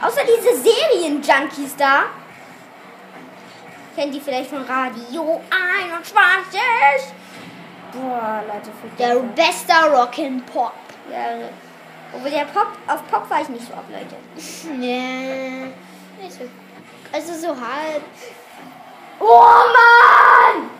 Außer 0.00 0.22
diese 0.24 0.56
Serien-Junkies 0.56 1.76
da. 1.76 2.04
Kennt 3.96 4.14
ihr 4.14 4.20
vielleicht 4.20 4.50
von 4.50 4.62
Radio 4.64 5.40
21? 5.50 6.60
Boah, 7.92 8.42
Leute, 8.46 8.70
Der 8.98 9.16
beste 9.34 9.72
Rock'n'Pop. 9.72 10.72
ja, 11.10 11.48
Obwohl 12.12 12.30
der 12.30 12.44
Pop, 12.44 12.68
auf 12.86 13.06
Pop 13.08 13.30
war 13.30 13.40
ich 13.40 13.48
nicht 13.48 13.66
so 13.66 13.72
ab, 13.72 13.84
Leute. 13.90 14.16
Nee. 14.78 15.72
Nicht 16.20 16.32
so. 16.32 16.40
Also 17.12 17.32
so 17.34 17.48
halb. 17.48 18.02
Oh 19.18 19.24
Mann! 19.48 20.70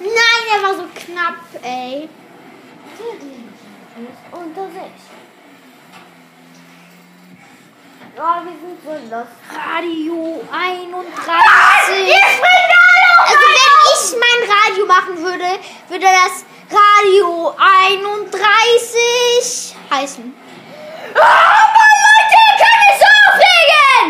Nein, 0.00 0.42
der 0.54 0.62
war 0.62 0.74
so 0.74 0.84
knapp, 0.94 1.36
ey. 1.62 2.08
Unter 4.30 4.64
sich. 4.70 5.21
Oh, 8.14 8.44
wir 8.44 8.52
sind 8.60 8.76
so 8.84 8.92
lost. 9.08 9.32
Radio 9.50 10.44
31. 10.52 11.24
springt 11.24 12.76
Also 13.24 13.46
wenn 13.48 13.72
ich 13.88 14.04
mein 14.20 14.44
Radio 14.52 14.84
machen 14.86 15.16
würde, 15.16 15.56
würde 15.88 16.04
das 16.04 16.44
Radio 16.70 17.54
31 17.56 18.36
heißen. 19.90 20.34
Oh 21.14 21.18
Mann, 21.18 22.02
Leute, 22.12 22.36
ihr 22.36 22.56
könnt 22.60 22.80
mich 22.84 22.98
so 23.00 23.08
aufregen! 23.24 24.04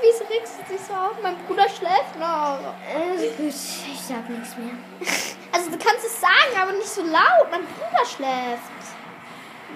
Wieso 0.00 0.24
regst 0.32 0.56
du 0.58 0.62
dich 0.72 0.80
so 0.86 0.94
auf? 0.94 1.16
Mein 1.22 1.36
Bruder 1.46 1.68
schläft 1.68 2.16
noch. 2.18 2.58
Äh, 2.88 3.28
gut, 3.36 3.48
ich 3.48 4.00
sag 4.08 4.26
nichts 4.30 4.56
mehr. 4.56 4.74
Also 5.52 5.70
du 5.70 5.78
kannst 5.78 6.04
es 6.04 6.20
sagen, 6.20 6.56
aber 6.60 6.72
nicht 6.72 6.88
so 6.88 7.02
laut. 7.02 7.48
Mein 7.50 7.64
Bruder 7.64 8.04
schläft. 8.04 8.62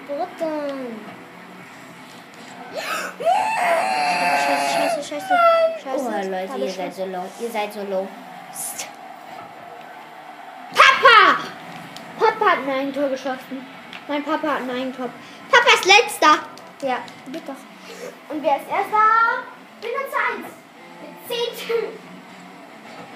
Bruder. 0.07 0.75
Scheiße, 4.71 5.03
scheiße, 5.03 5.03
scheiße. 5.03 5.35
Scheiße. 5.83 6.05
Oh, 6.07 6.31
Leute, 6.31 6.59
ihr 6.59 6.71
seid 6.71 6.95
so 6.95 7.05
low. 7.05 7.25
Ihr 7.41 7.51
seid 7.51 7.73
so 7.73 7.83
low. 7.83 8.09
Papa! 10.73 11.39
Papa 12.19 12.51
hat 12.51 12.59
ein 12.59 12.71
Eigentor 12.71 13.09
geschossen. 13.09 13.67
Mein 14.07 14.23
Papa 14.25 14.49
hat 14.49 14.61
ein 14.63 14.71
Eigentor. 14.71 15.09
Papa 15.51 15.75
ist 15.75 15.85
letzter. 15.85 16.39
Ja, 16.83 16.99
geht 17.33 17.49
doch. 17.49 17.55
Und 18.29 18.43
wer 18.43 18.57
ist 18.57 18.69
erster? 18.69 19.43
Bin 19.81 19.91
uns 19.91 20.15
eins. 20.15 20.53
Mit 21.03 21.29
zehn, 21.29 21.51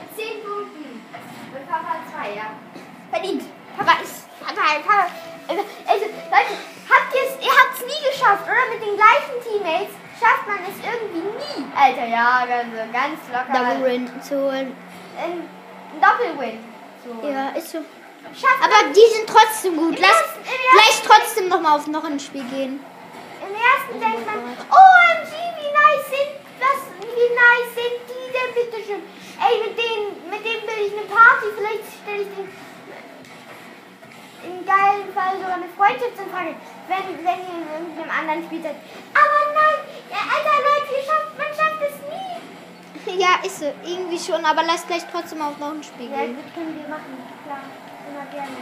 mit 0.00 0.16
zehn 0.16 0.42
Punkten. 0.42 1.02
Mein 1.52 1.66
Papa 1.66 1.88
hat 1.88 2.02
zwei, 2.12 2.34
ja. 2.34 2.46
Verdient. 3.10 3.42
Papa 3.76 4.02
ist. 4.02 4.28
Papa, 4.40 4.80
Papa. 4.86 5.06
Also, 5.48 6.04
Leute, 6.06 6.54
habt 6.88 7.14
ihr's, 7.14 7.34
ihr 7.40 7.52
habt 7.52 7.74
es 7.74 7.80
nie 7.84 8.10
geschafft, 8.10 8.44
oder? 8.44 8.64
Mit 8.72 8.80
den 8.82 8.96
gleichen 8.96 9.36
Teammates 9.44 9.94
schafft 10.18 10.46
man 10.46 10.58
es 10.64 10.76
irgendwie 10.80 11.20
nie. 11.28 11.66
Alter, 11.76 12.06
ja, 12.06 12.46
also 12.48 12.92
ganz 12.92 13.18
locker. 13.30 13.52
Double 13.52 13.84
Win 13.90 14.10
zu 14.22 14.34
holen. 14.40 14.76
Ein 15.20 15.48
Doppelwin. 16.00 16.58
So. 17.04 17.28
Ja, 17.28 17.50
ist 17.50 17.70
so. 17.70 17.78
Schafft 18.32 18.62
Aber 18.64 18.88
die 18.92 19.06
sind 19.14 19.28
trotzdem 19.28 19.76
gut. 19.76 19.98
Lass 20.00 20.10
ersten- 20.10 20.42
gleich 20.72 21.02
trotzdem 21.06 21.48
noch 21.48 21.60
mal 21.60 21.76
auf 21.76 21.86
noch 21.88 22.04
ein 22.04 22.18
Spiel 22.18 22.42
gehen. 22.44 22.80
Im 23.44 23.54
ersten 23.54 24.00
denkt 24.00 24.24
man. 24.26 24.38
OMG, 24.40 25.32
wie 25.60 25.70
nice 25.76 26.08
sind 26.08 26.32
das, 26.58 26.80
wie 27.04 27.28
nice 27.36 27.70
sind 27.76 28.00
die 28.08 28.32
denn 28.32 28.50
bitte 28.56 28.82
schön. 28.82 29.02
Ey, 29.36 29.60
mit 29.68 29.76
denen, 29.76 30.30
mit 30.30 30.40
denen 30.44 30.62
will 30.66 30.86
ich 30.86 30.92
eine 30.96 31.04
Party, 31.06 31.46
vielleicht 31.54 31.84
stelle 32.00 32.22
ich 32.22 32.28
den 32.34 32.48
geilen 34.94 35.12
Fall 35.12 35.36
sogar 35.36 35.54
eine 35.54 35.68
Freundschaftsanfrage, 35.76 36.54
wenn, 36.88 37.04
wenn 37.24 37.40
ihr 37.40 37.56
in 37.58 37.68
irgendeinem 37.74 38.10
anderen 38.10 38.44
Spiel 38.44 38.62
seid. 38.62 38.76
Aber 39.14 39.40
nein, 39.54 39.80
ja, 40.10 40.18
alter 40.18 40.58
Leute, 40.62 40.88
ihr 40.94 41.04
schafft, 41.04 41.32
man 41.38 41.50
schafft 41.50 41.82
es 41.82 41.96
nie. 42.06 43.20
Ja, 43.20 43.38
ist 43.44 43.60
so. 43.60 43.72
Irgendwie 43.84 44.18
schon. 44.18 44.44
Aber 44.44 44.62
lass 44.62 44.86
gleich 44.86 45.04
trotzdem 45.10 45.42
auf 45.42 45.58
noch 45.58 45.72
ein 45.72 45.82
Spiel 45.82 46.10
Ja, 46.10 46.24
das 46.24 46.54
können 46.54 46.74
wir 46.78 46.88
machen, 46.88 47.18
klar, 47.44 47.60
immer 48.08 48.26
gerne. 48.30 48.56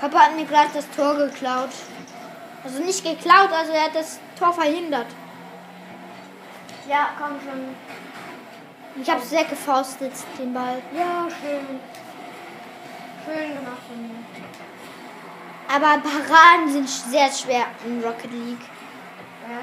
Papa 0.00 0.18
hat 0.18 0.36
mir 0.36 0.44
gerade 0.44 0.70
das 0.72 0.88
Tor 0.90 1.14
geklaut. 1.16 1.70
Also 2.64 2.82
nicht 2.82 3.02
geklaut, 3.02 3.50
also 3.52 3.72
er 3.72 3.84
hat 3.84 3.94
das 3.94 4.20
Tor 4.38 4.52
verhindert. 4.52 5.06
Ja, 6.88 7.10
komm 7.18 7.38
schon. 7.40 7.74
Ich 9.00 9.08
habe 9.08 9.20
sehr 9.20 9.44
gefaustet, 9.44 10.12
den 10.38 10.52
Ball. 10.52 10.82
Ja, 10.96 11.28
schön. 11.28 11.80
Schön 13.24 13.48
gemacht 13.48 13.82
von 13.86 14.02
mir. 14.02 14.67
Aber 15.68 16.00
Paraden 16.00 16.72
sind 16.72 16.88
sehr 16.88 17.30
schwer 17.30 17.66
in 17.84 18.02
Rocket 18.02 18.32
League. 18.32 18.66
Ja. 19.42 19.58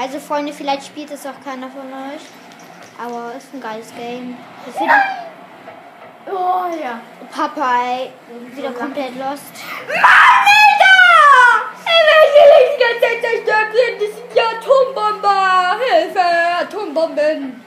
Also 0.00 0.20
Freunde, 0.20 0.52
vielleicht 0.52 0.86
spielt 0.86 1.10
es 1.10 1.26
auch 1.26 1.40
keiner 1.44 1.68
von 1.68 1.92
euch. 1.92 2.22
Aber 2.96 3.32
ist 3.36 3.52
ein 3.52 3.60
geiles 3.60 3.92
Game. 3.94 4.36
Oh 6.26 6.66
ja. 6.80 7.00
Papa, 7.34 7.80
ey, 7.84 8.12
wieder 8.54 8.70
komplett 8.72 9.16
lost. 9.16 9.52
Mann, 9.88 10.46
Alter! 10.68 10.98
Ey, 11.84 12.00
welche 12.08 12.42
die 12.74 12.82
ganze 12.82 13.00
Zeit 13.00 13.20
zerstört 13.22 13.70
sind, 13.72 13.96
das 14.02 14.12
sind 14.16 14.30
ja 14.34 14.44
Atombomber! 14.58 15.78
Hilfe, 15.84 16.26
Atombomben! 16.60 17.64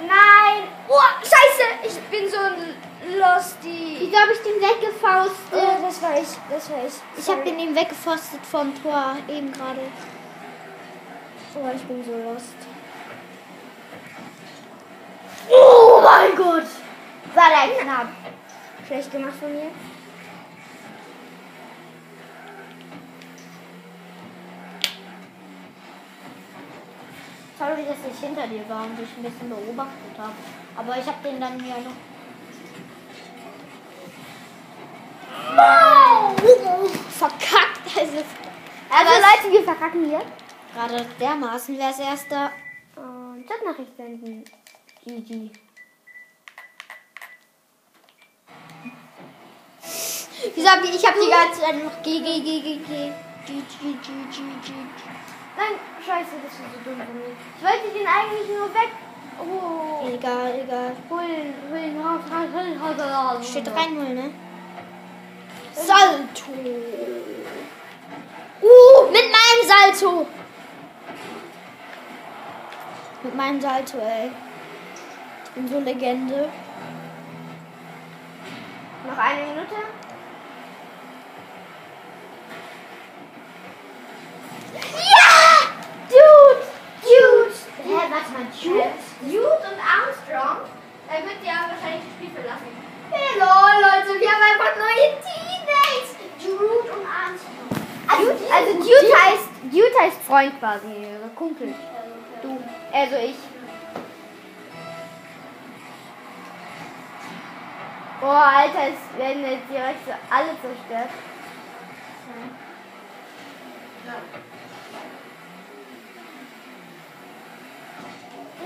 Nein! 0.00 0.68
Oh, 0.88 1.00
scheiße! 1.22 1.66
Ich 1.84 2.00
bin 2.10 2.28
so 2.28 2.38
lusty. 3.16 3.96
Wieso 4.00 4.16
habe 4.16 4.32
ich 4.32 4.42
den 4.42 4.60
weggefaustet? 4.60 5.52
Oh, 5.52 5.82
das 5.82 6.02
war 6.02 6.14
ich, 6.20 6.28
das 6.50 6.70
war 6.70 6.84
ich. 6.86 6.94
Ich 7.16 7.28
habe 7.28 7.42
den 7.44 7.58
eben 7.58 7.76
weggefostet 7.76 8.44
vom 8.44 8.72
Tor, 8.82 9.16
eben 9.28 9.52
gerade. 9.52 9.80
Oh, 11.56 11.70
ich 11.74 11.82
bin 11.82 12.04
so 12.04 12.12
lost. 12.12 12.56
Oh 15.50 16.00
mein 16.02 16.34
Gott! 16.36 16.66
War 17.34 17.48
der 17.48 17.82
knapp. 17.82 18.08
Schlecht 18.86 19.12
gemacht 19.12 19.34
von 19.38 19.52
mir. 19.52 19.70
Sorry, 27.64 27.82
dass 27.86 27.96
ich 28.12 28.20
hinter 28.20 28.46
dir 28.46 28.68
war 28.68 28.84
und 28.84 28.98
dich 28.98 29.08
ein 29.16 29.22
bisschen 29.22 29.48
beobachtet 29.48 30.18
habe. 30.18 30.34
Aber 30.76 30.98
ich 30.98 31.06
habe 31.06 31.16
den 31.24 31.40
dann 31.40 31.58
ja 31.60 31.76
noch. 31.78 31.96
Verkackt. 37.10 37.80
Also 37.96 38.18
Also 38.90 39.12
Leute, 39.14 39.52
wir 39.52 39.64
verkacken 39.64 40.04
hier. 40.04 40.20
gerade 40.74 41.06
dermaßen. 41.18 41.78
Wer 41.78 41.90
ist 41.90 42.00
erster? 42.00 42.50
Und 42.96 43.46
Chatnachricht 43.48 43.96
senden. 43.96 44.44
GG. 45.06 45.50
Wieso 50.54 50.68
hab 50.68 50.84
ich, 50.84 50.94
ich 50.94 51.06
habe 51.06 51.18
die 51.18 51.30
ganze 51.30 51.60
Zeit 51.62 51.82
noch 51.82 52.02
G, 52.02 52.20
G, 52.20 52.40
G, 52.40 52.60
G, 52.60 52.76
G. 52.76 53.12
G, 53.46 53.52
G, 53.54 53.92
G, 54.02 54.10
G, 54.30 54.42
G. 54.62 54.72
Nein, 55.56 55.93
scheiße, 56.04 56.36
das 56.42 56.52
ist 56.52 56.58
so 56.58 56.78
dumm 56.84 57.00
von 57.00 57.16
mir. 57.16 57.32
Ich 57.56 57.64
wollte 57.64 57.88
den 57.96 58.06
eigentlich 58.06 58.48
nur 58.48 58.68
weg. 58.74 58.90
Oh. 59.40 60.06
Egal, 60.06 60.60
egal. 60.60 60.92
Holen, 61.10 61.54
holen, 61.70 61.96
holen, 61.98 62.52
holen, 62.54 62.82
holen, 62.82 63.30
holen. 63.30 63.42
Steht 63.42 63.68
reinholen, 63.74 64.14
ne? 64.14 64.30
Salto. 65.72 66.52
Uh, 68.62 69.10
mit 69.10 69.26
meinem 69.36 69.62
Salto. 69.66 70.26
Mit 73.22 73.34
meinem 73.34 73.60
Salto, 73.60 73.98
ey. 73.98 74.30
Ich 75.44 75.50
bin 75.50 75.68
so 75.68 75.80
Legende. 75.80 76.48
Noch 79.06 79.18
eine 79.18 79.46
Minute. 79.46 80.03
Dude? 88.52 88.90
Dude 89.22 89.46
und 89.46 89.78
Armstrong? 89.80 90.68
Er 91.08 91.22
wird 91.24 91.40
ja 91.44 91.68
wahrscheinlich 91.70 92.04
das 92.04 92.14
Spiel 92.16 92.30
verlassen. 92.30 92.68
Hey, 93.10 93.38
lol, 93.38 93.74
Leute, 93.80 94.20
wir 94.20 94.30
haben 94.30 94.44
einfach 94.52 94.72
neue 94.76 95.06
Teammates! 95.20 96.16
Dude 96.42 96.92
und 96.92 97.06
Armstrong. 97.06 97.70
Also, 98.08 98.30
also 98.52 98.72
Dude, 98.78 99.12
heißt, 99.22 99.48
Dude 99.70 99.98
heißt 100.00 100.20
Freund 100.22 100.58
quasi, 100.58 101.06
Kumpel. 101.34 101.74
Du, 102.42 102.62
also 102.92 103.16
ich. 103.16 103.36
Oh, 108.22 108.26
Alter, 108.26 108.88
es 108.88 109.18
werden 109.18 109.42
jetzt 109.42 109.68
direkt 109.70 110.06
so 110.06 110.12
alle 110.30 110.50
zerstört. 110.60 111.10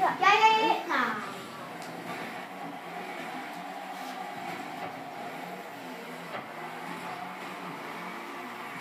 Ja, 0.00 0.16
ja, 0.20 0.30
ja, 0.30 0.68
ja. 0.68 1.16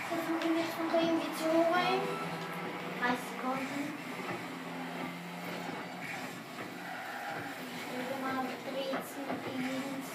Versuchen 0.07 0.55
wir 0.55 0.61
jetzt 0.61 0.77
noch 0.77 0.93
irgendwie 0.93 1.33
zu 1.35 1.45
holen. 1.51 2.01
30 2.99 3.19
Sekunden. 3.35 3.81
Ich 7.91 7.97
will 7.97 8.21
mal 8.21 8.33
noch 8.33 8.49
Brezen, 8.63 9.23
Beans. 9.43 10.09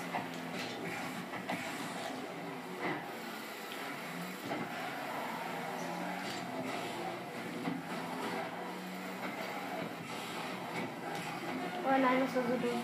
Oh 11.85 11.99
nein, 12.01 12.21
das 12.25 12.35
war 12.37 12.42
so 12.45 12.57
dumm. 12.57 12.83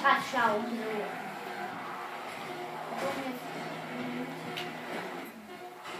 So. 0.00 0.38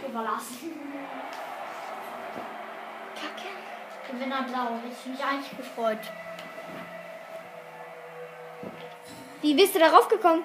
Überlassen. 0.07 0.71
Kacke. 3.13 3.49
Gewinner 4.11 4.41
blau. 4.43 4.69
Hätte 4.77 4.95
ich 4.99 5.05
mich 5.05 5.23
eigentlich 5.23 5.55
gefreut. 5.55 5.99
Wie 9.41 9.53
bist 9.53 9.75
du 9.75 9.79
darauf 9.79 10.07
gekommen? 10.07 10.43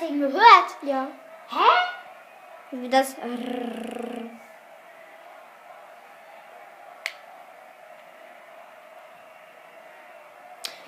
Das 0.00 0.08
eben 0.08 0.20
gehört? 0.20 0.76
Ja. 0.82 1.08
Hä? 1.48 1.70
Wie 2.70 2.88
das. 2.88 3.16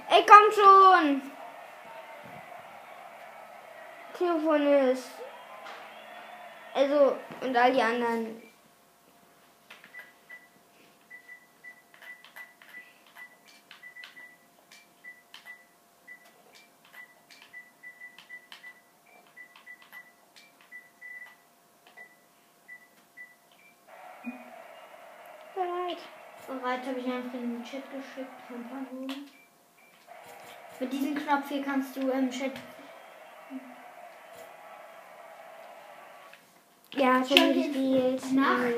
Ey, 0.09 0.27
komm 0.27 0.53
schon! 0.53 1.23
Telefon 4.17 4.67
ist. 4.67 5.11
Also, 6.75 7.17
und 7.41 7.57
all 7.57 7.73
die 7.73 7.83
anderen. 7.83 8.43
Bereits 26.63 26.87
habe 26.87 26.99
ich 27.01 27.07
Chat 27.73 27.85
geschickt. 27.91 28.29
Pampa 28.47 28.87
Mit 30.79 30.93
diesem 30.93 31.15
Knopf 31.15 31.49
hier 31.49 31.63
kannst 31.63 31.97
du 31.97 32.11
im 32.11 32.31
Chat. 32.31 32.53
Ja, 36.95 37.25
schon 37.25 37.39
Champions 37.39 37.67
gespielt. 37.69 38.33
Nacht. 38.35 38.75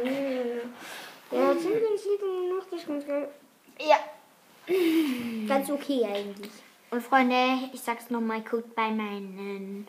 Ja, 1.33 1.46
Champions 1.48 2.04
League 2.04 2.57
Nacht 2.57 2.72
ist 2.72 2.87
ganz 2.87 3.04
geil. 3.04 3.28
Ja. 3.80 3.96
Ganz 5.48 5.70
okay 5.70 6.04
eigentlich. 6.04 6.52
Und 6.92 7.02
Freunde, 7.02 7.68
ich 7.72 7.80
sag's 7.80 8.11
nochmal, 8.11 8.42
guckt 8.42 8.76
bei 8.76 8.90
meinen 8.90 9.88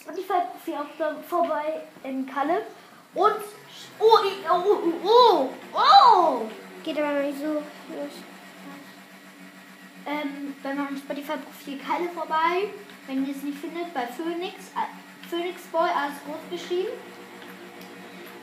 Spotify-Profil 0.00 0.74
auch 0.76 0.96
da 0.98 1.14
vorbei 1.28 1.82
in 2.04 2.26
Kalle. 2.26 2.62
Und. 3.12 3.34
Oh, 3.98 4.18
oh, 4.50 4.64
oh, 4.64 4.92
oh, 5.04 5.48
oh! 5.74 6.50
Geht 6.82 6.98
aber 6.98 7.12
noch 7.12 7.22
nicht 7.22 7.38
so. 7.38 7.52
los. 7.52 8.35
Ähm, 10.06 10.54
bei 10.62 10.72
meinem 10.72 10.96
Spotify-Profil 10.96 11.78
Kalle 11.82 12.08
vorbei. 12.14 12.70
Wenn 13.06 13.26
ihr 13.26 13.34
es 13.34 13.42
nicht 13.42 13.58
findet, 13.58 13.92
bei 13.92 14.06
Phoenix. 14.06 14.70
äh, 14.78 14.86
Phoenix 15.28 15.62
Boy, 15.72 15.90
alles 15.90 16.22
groß 16.24 16.42
geschrieben. 16.50 16.94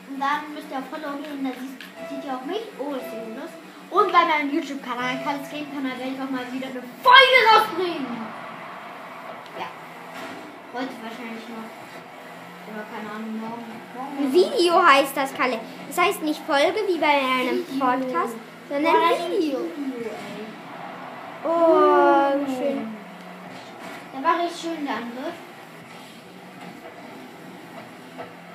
Und 0.09 0.19
dann 0.19 0.53
müsst 0.53 0.67
ihr 0.69 0.77
auf 0.77 0.87
Follow 0.91 1.15
gehen, 1.23 1.43
da 1.43 1.55
seht, 1.55 2.23
ihr 2.23 2.35
auch 2.35 2.45
mich. 2.45 2.67
Oh, 2.77 2.91
das 2.91 3.03
sieht 3.07 3.23
gut 3.23 3.39
aus. 3.39 3.55
Und 3.89 4.11
bei 4.11 4.25
meinem 4.25 4.51
YouTube-Kanal, 4.53 5.23
Kalles 5.23 5.49
Game-Kanal, 5.49 5.97
werde 5.97 6.11
ich 6.11 6.19
auch 6.19 6.29
mal 6.29 6.43
wieder 6.51 6.67
eine 6.67 6.83
Folge 6.99 7.39
rausbringen. 7.47 8.07
Ja. 9.57 9.67
Heute 10.73 10.93
wahrscheinlich 10.99 11.47
noch. 11.47 11.69
Oder 12.67 12.83
keine 12.91 13.09
Ahnung, 13.15 13.39
morgen. 13.39 13.63
morgen 13.95 14.33
Video 14.33 14.81
heißt 14.81 15.15
das, 15.15 15.33
Kalle. 15.33 15.59
Das 15.87 15.97
heißt 15.97 16.21
nicht 16.23 16.41
Folge 16.45 16.79
wie 16.87 16.97
bei 16.97 17.07
einem 17.07 17.63
Video. 17.67 17.79
Podcast, 17.79 18.35
sondern 18.67 18.93
das 19.09 19.19
ist 19.19 19.29
Video. 19.29 19.59
Video. 19.59 19.82
Oh, 21.45 22.33
wie 22.39 22.55
schön. 22.55 22.95
Da 24.13 24.23
war 24.23 24.39
richtig 24.43 24.61
schön 24.61 24.85
der 24.85 24.95
Angriff. 24.95 25.33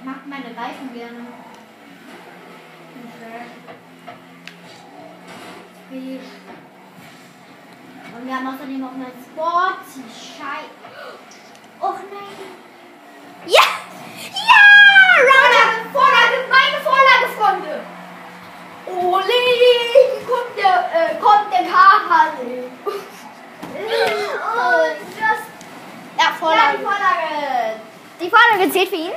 Mag 0.04 0.26
meine 0.26 0.56
Reifen 0.56 0.94
gerne. 0.94 1.26
Fisch. 5.90 6.30
Und 8.16 8.26
wir 8.26 8.34
haben 8.34 8.46
außerdem 8.46 8.84
auch 8.84 8.96
mal 8.96 9.12
Sporty 9.22 10.02
Schei. 10.08 10.64
Och 11.80 12.00
nein. 12.10 12.38
Ja! 13.46 13.62
Ja! 14.32 14.68
Vorlage, 15.28 15.90
Vorlage, 15.92 16.36
meine 16.48 16.78
Vorlage, 16.82 17.26
Freunde. 17.36 17.80
Hier 18.86 19.97
kommt 20.28 20.56
der, 20.56 20.76
äh, 20.94 21.14
kommt 21.20 21.52
der 21.52 21.64
Karhalle. 21.64 22.70
Und 22.84 23.04
das 25.18 25.38
Ja, 26.16 26.24
Ja, 26.24 26.32
Vorlage. 26.38 26.78
die 26.78 26.82
Vorlage. 26.84 27.80
Die 28.20 28.30
Vorlage 28.30 28.72
zählt 28.72 28.88
für 28.88 28.96
ihn. 28.96 29.12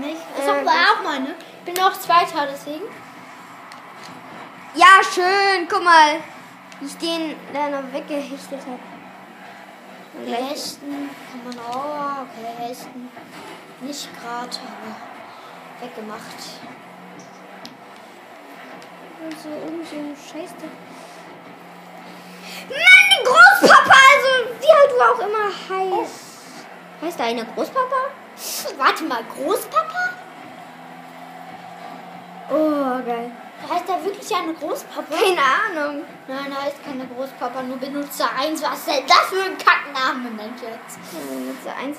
Nicht? 0.00 0.20
Äh, 0.36 0.42
Ist 0.42 0.48
auch, 0.48 0.56
auch 0.66 1.02
meine. 1.04 1.34
Ich 1.64 1.74
bin 1.74 1.82
auch 1.84 1.92
Zweiter, 1.92 2.46
deswegen. 2.50 2.84
Ja, 4.74 5.00
schön. 5.12 5.66
Guck 5.68 5.82
mal, 5.82 6.16
wie 6.80 6.86
ich 6.86 6.96
den 6.98 7.36
da 7.52 7.68
noch 7.68 7.92
weggehechtet 7.92 8.60
habe. 8.60 8.78
Hechten 10.30 11.10
kann 11.30 11.44
man 11.44 11.58
auch. 11.66 12.22
Okay, 12.22 12.68
Hechten. 12.68 13.10
Nicht 13.80 14.08
gerade, 14.20 14.56
aber 14.58 15.86
weggemacht. 15.86 16.40
Also 19.24 19.48
irgend 19.48 19.88
so 19.88 19.96
ein 19.96 20.16
Scheiß. 20.16 20.50
Mann, 22.68 23.24
Großpapa, 23.24 23.96
also 24.14 24.30
wie 24.60 24.72
halt 24.72 24.90
du 24.92 24.96
auch 25.02 25.18
immer 25.26 25.48
heißt. 25.48 26.28
Heißt 27.02 27.18
der 27.18 27.26
eine 27.26 27.44
Großpapa? 27.44 27.96
Warte 28.76 29.04
mal, 29.04 29.24
Großpapa? 29.24 30.10
Oh, 32.50 33.04
geil. 33.04 33.30
Heißt 33.68 33.88
der 33.88 34.04
wirklich 34.04 34.34
eine 34.34 34.54
Großpapa? 34.54 35.14
Keine 35.14 35.40
Ahnung. 35.40 36.04
Nein, 36.28 36.52
er 36.52 36.62
heißt 36.64 36.84
keine 36.84 37.06
Großpapa, 37.06 37.62
nur 37.62 37.76
Benutzer 37.76 38.30
1. 38.38 38.62
Was 38.62 38.78
ist 38.78 38.88
denn 38.88 39.06
das 39.06 39.26
für 39.28 39.42
ein 39.42 39.58
Kackname, 39.58 40.30
Mensch 40.30 40.62
jetzt? 40.62 40.98
Ja, 41.12 41.38
Mit 41.40 41.62
so 41.62 41.68
eins. 41.70 41.98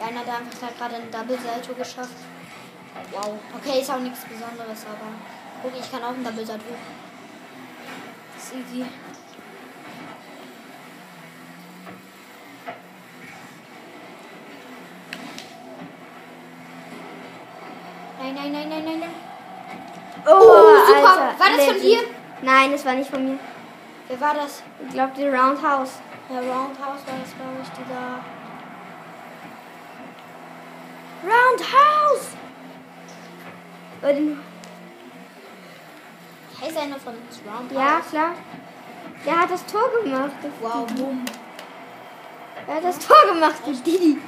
Einer 0.00 0.20
hat 0.20 0.28
einfach 0.28 0.58
da 0.60 0.68
gerade 0.76 0.96
ein 0.96 1.10
Double 1.10 1.38
Salto 1.38 1.72
geschafft. 1.74 2.10
Wow. 3.12 3.38
Okay, 3.56 3.80
ist 3.80 3.90
auch 3.90 3.98
nichts 3.98 4.20
Besonderes, 4.24 4.84
aber 4.86 5.10
guck, 5.62 5.72
ich 5.78 5.90
kann 5.90 6.02
auch 6.02 6.14
ein 6.14 6.24
Double 6.24 6.46
Salto. 6.46 6.64
Das 8.34 8.44
ist 8.44 8.54
easy. 8.54 8.86
Nein, 18.18 18.34
nein, 18.34 18.52
nein, 18.52 18.68
nein, 18.68 18.84
nein, 18.84 19.00
nein. 19.00 19.10
Oh, 20.26 20.86
super. 20.86 21.34
War 21.38 21.56
das 21.56 21.66
von 21.66 21.80
dir? 21.80 21.98
Nein, 22.42 22.72
das 22.72 22.84
war 22.84 22.94
nicht 22.94 23.10
von 23.10 23.24
mir. 23.24 23.38
Wer 24.08 24.20
war 24.20 24.34
das? 24.34 24.62
Ich 24.86 24.92
glaube, 24.92 25.12
die 25.16 25.28
Roundhouse. 25.28 25.98
Ja, 26.30 26.38
Roundhouse 26.38 27.06
war 27.06 27.18
das, 27.20 27.34
glaube 27.34 27.60
ich, 27.62 27.68
dieser. 27.70 28.20
Roundhouse! 31.22 32.43
Den- 34.12 34.38
Heißt 36.60 36.76
einer 36.78 36.96
von 36.98 37.14
uns 37.14 37.40
Roundhouse? 37.44 37.72
Ja, 37.74 38.00
klar. 38.08 38.34
Der 39.26 39.40
hat 39.40 39.50
das 39.50 39.64
Tor 39.66 39.88
gemacht. 40.02 40.32
Wow, 40.60 40.86
boom. 40.94 41.24
Er 42.66 42.74
hat 42.76 42.84
das 42.84 42.98
Tor 42.98 43.16
gemacht, 43.32 43.56
der 43.66 43.72
Didi. 43.74 44.18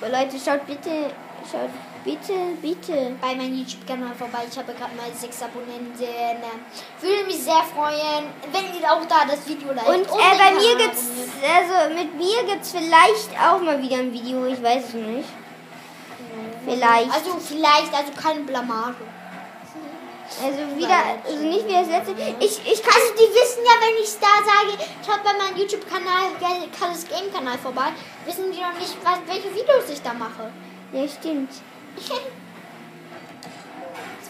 Aber 0.00 0.08
Leute, 0.10 0.38
schaut 0.38 0.66
bitte, 0.66 1.10
schaut 1.50 1.70
bitte, 2.04 2.32
bitte. 2.62 3.12
bei 3.20 3.34
meinem 3.34 3.54
YouTube-Kanal 3.58 4.14
vorbei. 4.14 4.38
Ich 4.50 4.56
habe 4.58 4.72
gerade 4.72 4.94
mal 4.96 5.12
sechs 5.14 5.42
Abonnenten. 5.42 5.98
Würde 7.00 7.24
mich 7.26 7.38
sehr 7.42 7.62
freuen, 7.74 8.24
wenn 8.50 8.80
ihr 8.80 8.90
auch 8.90 9.04
da 9.06 9.26
das 9.28 9.46
Video 9.46 9.72
liked. 9.72 9.88
Und 9.88 10.06
den 10.06 10.18
äh, 10.18 10.38
bei 10.38 10.54
mir 10.54 10.76
gibt's, 10.86 11.10
also 11.44 11.94
mit 11.94 12.16
mir 12.16 12.42
gibt's 12.50 12.72
vielleicht 12.72 13.30
auch 13.38 13.60
mal 13.60 13.80
wieder 13.82 13.98
ein 13.98 14.12
Video, 14.12 14.46
ich 14.46 14.62
weiß 14.62 14.84
es 14.88 14.94
nicht. 14.94 15.28
Vielleicht. 16.64 17.12
Also 17.12 17.38
vielleicht, 17.38 17.94
also 17.94 18.12
keine 18.12 18.40
Blamage. 18.40 18.96
Also 20.42 20.76
wieder, 20.76 20.96
also 21.26 21.44
nicht 21.44 21.66
wie 21.66 21.72
das 21.72 21.88
letzte. 21.88 22.12
Ich, 22.38 22.60
ich 22.64 22.82
kann, 22.82 22.94
Also 22.94 23.14
die 23.14 23.34
wissen 23.34 23.62
ja, 23.64 23.72
wenn 23.80 24.02
ich 24.02 24.14
da 24.20 24.38
sage, 24.38 24.78
schaut 25.04 25.24
bei 25.24 25.32
meinem 25.32 25.56
YouTube-Kanal, 25.56 26.30
Kalles 26.78 27.06
Game-Kanal 27.08 27.58
vorbei, 27.58 27.88
wissen 28.24 28.52
die 28.52 28.60
noch 28.60 28.72
nicht, 28.74 28.96
was, 29.02 29.18
welche 29.26 29.52
Videos 29.52 29.90
ich 29.90 30.00
da 30.02 30.14
mache. 30.14 30.52
ja 30.92 31.08
stimmt. 31.08 31.50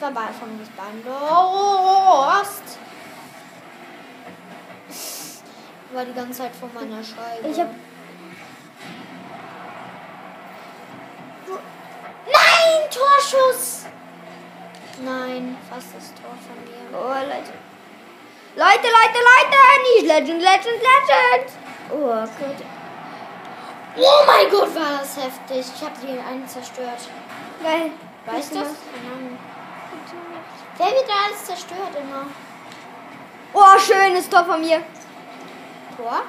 Das 0.01 0.15
war 0.15 0.25
bei 0.25 0.33
von 0.33 0.49
uns 0.59 0.69
beiden. 0.71 1.05
Lost. 1.05 2.79
War 5.93 6.05
die 6.07 6.15
ganze 6.15 6.39
Zeit 6.39 6.53
vor 6.57 6.71
meiner 6.73 7.05
Scheibe. 7.05 7.49
Ich 7.51 7.61
hab, 7.61 7.69
Nein, 13.31 13.41
Torschuss! 13.41 13.87
Nein, 15.05 15.57
fast 15.69 15.95
das 15.95 16.13
Tor 16.15 16.35
von 16.45 16.57
mir. 16.65 16.99
oh 16.99 17.09
Leute. 17.09 17.53
Leute, 18.57 18.89
Leute, 18.89 19.19
Leute, 19.31 19.57
nicht 19.95 20.07
Legend, 20.07 20.43
Legend, 20.43 20.83
Legend. 20.83 21.53
Oh 21.93 22.27
Gott. 22.39 22.67
Oh 23.97 24.27
mein 24.27 24.51
Gott, 24.51 24.75
war 24.75 24.99
das 25.01 25.17
heftig. 25.17 25.73
Ich 25.75 25.83
habe 25.83 25.95
die 26.03 26.19
einen 26.19 26.47
zerstört. 26.47 27.09
Geil. 27.63 27.93
Weißt 28.27 28.53
du 28.53 28.61
das? 28.61 28.69
Wer 30.77 30.87
wird 30.87 31.09
da 31.09 31.13
alles 31.27 31.45
zerstört 31.45 31.95
immer? 31.97 32.27
Oh, 33.53 33.79
schönes 33.79 34.29
Tor 34.29 34.45
von 34.45 34.61
mir. 34.61 34.83
Tor? 35.97 36.23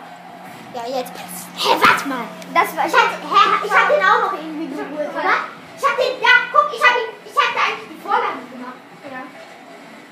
Ja, 0.74 0.98
jetzt. 0.98 1.14
Hä, 1.58 1.76
warte 1.80 2.08
mal. 2.08 2.24
Das 2.54 2.76
war, 2.76 2.86
Ich 2.86 2.94
hatte, 2.94 3.16
hä, 3.22 3.66
ich 3.66 3.72
hab 3.72 3.90
den 3.90 4.04
auch 4.04 4.32
noch 4.32 4.40
irgendwie 4.40 4.68
geholt, 4.68 5.10
oder? 5.14 5.61
Ich 5.82 5.88
hab 5.90 5.98
den, 5.98 6.22
ja, 6.22 6.46
guck, 6.54 6.70
ich 6.70 6.78
hab 6.78 6.94
ihn, 6.94 7.10
ich 7.26 7.34
hatte 7.34 7.58
eigentlich 7.58 7.90
die 7.90 8.02
Vorlage 8.06 8.46
gemacht. 8.54 8.78
ja. 9.10 9.26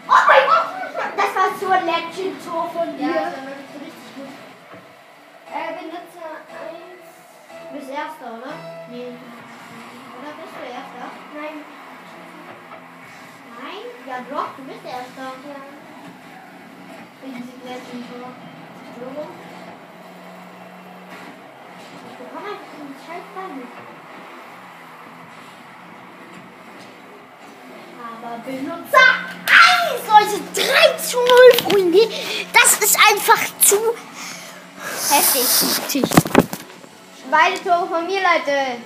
Oh 0.09 0.23
mein 0.25 0.45
Gott, 0.49 1.13
das 1.13 1.29
war 1.37 1.53
so 1.53 1.69
ein 1.69 1.85
Legend-Tor 1.85 2.65
von 2.73 2.97
dir. 2.97 3.05
Ja, 3.05 3.29
das 3.29 3.37
war 3.37 3.53
richtig 3.53 4.09
gut. 4.17 4.33
Äh, 5.53 5.69
Benutzer 5.77 6.41
1. 6.49 7.05
Du 7.53 7.77
bist 7.77 7.89
Erster, 7.93 8.33
oder? 8.33 8.49
Nee. 8.89 9.13
Oder 9.13 10.31
bist 10.41 10.57
du 10.57 10.61
Erster? 10.65 11.05
Nein. 11.37 11.61
Nein? 13.61 13.85
Ja, 14.09 14.25
doch, 14.25 14.49
du 14.57 14.65
bist 14.65 14.81
Erster. 14.81 15.37
Ja. 15.37 15.61
Wegen 17.21 17.45
diesem 17.45 17.61
Legend-Tor. 17.61 18.33
Zerstörung. 18.89 19.29
Ich 22.09 22.17
bekomme 22.17 22.57
einfach 22.57 22.73
den 22.73 22.89
scheiß 23.05 23.27
Ball 28.49 28.57
nicht. 28.57 28.71
Aber 28.71 28.81
Benutzer. 28.81 29.07
Eins, 29.49 30.03
Leute, 30.07 30.41
3 30.53 30.97
zu 30.97 31.17
0, 31.17 31.71
Freunde. 31.71 32.09
Das 32.53 32.79
ist 32.79 32.97
einfach 32.97 33.59
zu 33.59 33.77
Heftig. 35.09 36.03
Beide 37.29 37.63
Tore 37.63 37.87
von 37.87 38.05
mir, 38.05 38.21
Leute. 38.21 38.81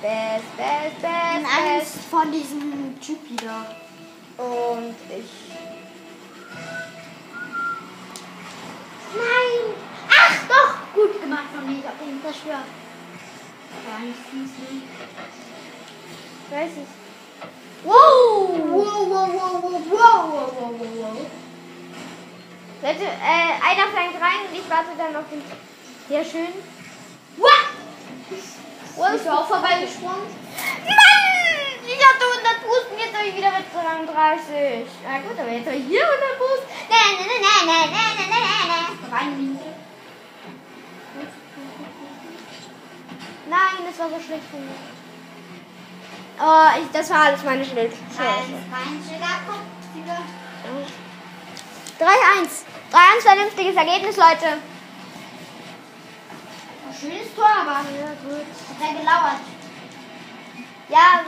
Best, 0.00 0.56
best, 0.56 1.00
best, 1.00 1.46
Eins 1.46 1.90
best. 1.92 2.04
von 2.10 2.32
diesem 2.32 3.00
Typ 3.00 3.30
wieder. 3.30 3.76
Und 4.38 4.96
ich. 5.08 5.52
Nein. 9.14 9.74
Ach 10.08 10.34
doch. 10.48 10.94
Gut 10.94 11.20
gemacht 11.20 11.44
von 11.54 11.66
mir. 11.66 11.78
Ich 11.78 11.86
hab 11.86 11.98
den 11.98 12.20
zerstört. 12.22 12.66
War 13.88 13.98
nicht 14.00 14.18
fies, 14.30 14.50
ne? 14.58 14.82
Weiß 16.50 16.70
ich. 16.72 17.01
Wow. 17.84 18.48
Wow, 18.52 19.06
wow, 19.10 19.26
wow, 19.34 19.60
wow, 19.62 19.62
wow, 19.62 19.90
wow, 19.90 20.52
wow, 20.56 20.72
wow, 20.78 20.88
wow. 21.02 21.26
Leute, 22.82 23.04
äh, 23.04 23.52
einer 23.62 23.88
flankt 23.90 24.20
rein 24.20 24.46
und 24.48 24.54
ich 24.54 24.70
warte 24.70 24.90
dann 24.96 25.16
auf 25.16 25.24
den. 25.30 25.42
Ja, 26.08 26.24
schön. 26.24 26.48
What? 27.36 29.12
Bist 29.12 29.26
du 29.26 29.30
auch 29.30 29.46
vorbeigesprungen? 29.46 30.26
Mann! 30.26 31.22
Ich 31.86 31.98
hatte 31.98 32.22
100 32.22 32.62
Boost 32.62 32.86
und 32.92 32.98
jetzt 32.98 33.16
habe 33.16 33.28
ich 33.28 33.36
wieder 33.36 33.50
mit 33.50 33.66
Rang 33.74 34.06
30. 34.06 34.86
Na 35.02 35.18
gut, 35.18 35.38
aber 35.38 35.50
jetzt 35.50 35.66
habe 35.66 35.76
ich 35.76 35.86
hier 35.86 36.02
100 36.02 36.38
Boost. 36.38 36.62
Nee, 36.88 36.96
nee, 37.18 37.26
nee, 37.26 37.42
nee, 37.42 37.66
nee, 37.66 37.90
nee, 37.90 38.12
nee, 38.18 38.38
nee, 38.38 38.66
nee. 38.70 39.14
Rein 39.14 39.36
Minute. 39.36 39.74
Nein, 43.50 43.86
das 43.86 43.98
war 43.98 44.08
so 44.08 44.20
schlecht 44.24 44.46
von 44.50 44.60
mir. 44.60 44.91
Oh, 46.40 46.66
ich, 46.80 46.90
das 46.92 47.10
war 47.10 47.24
alles 47.24 47.42
meine 47.44 47.64
Schuld. 47.64 47.78
Eins, 47.92 48.16
Scheiße. 48.16 48.52
rein, 48.72 49.02
Schiller, 49.06 49.40
guck, 49.46 49.60
Sieger. 49.94 50.18
3-1. 52.00 52.48
3-1 52.90 53.22
vernünftiges 53.22 53.76
Ergebnis, 53.76 54.16
Leute. 54.16 54.46
Ein 56.88 56.94
schönes 56.98 57.34
Tor, 57.34 57.46
aber 57.48 57.72
Ja, 57.90 58.12
gut. 58.22 58.46
hat 58.68 58.88
er 58.88 58.98
gelauert. 59.00 59.40
Ja. 60.88 61.20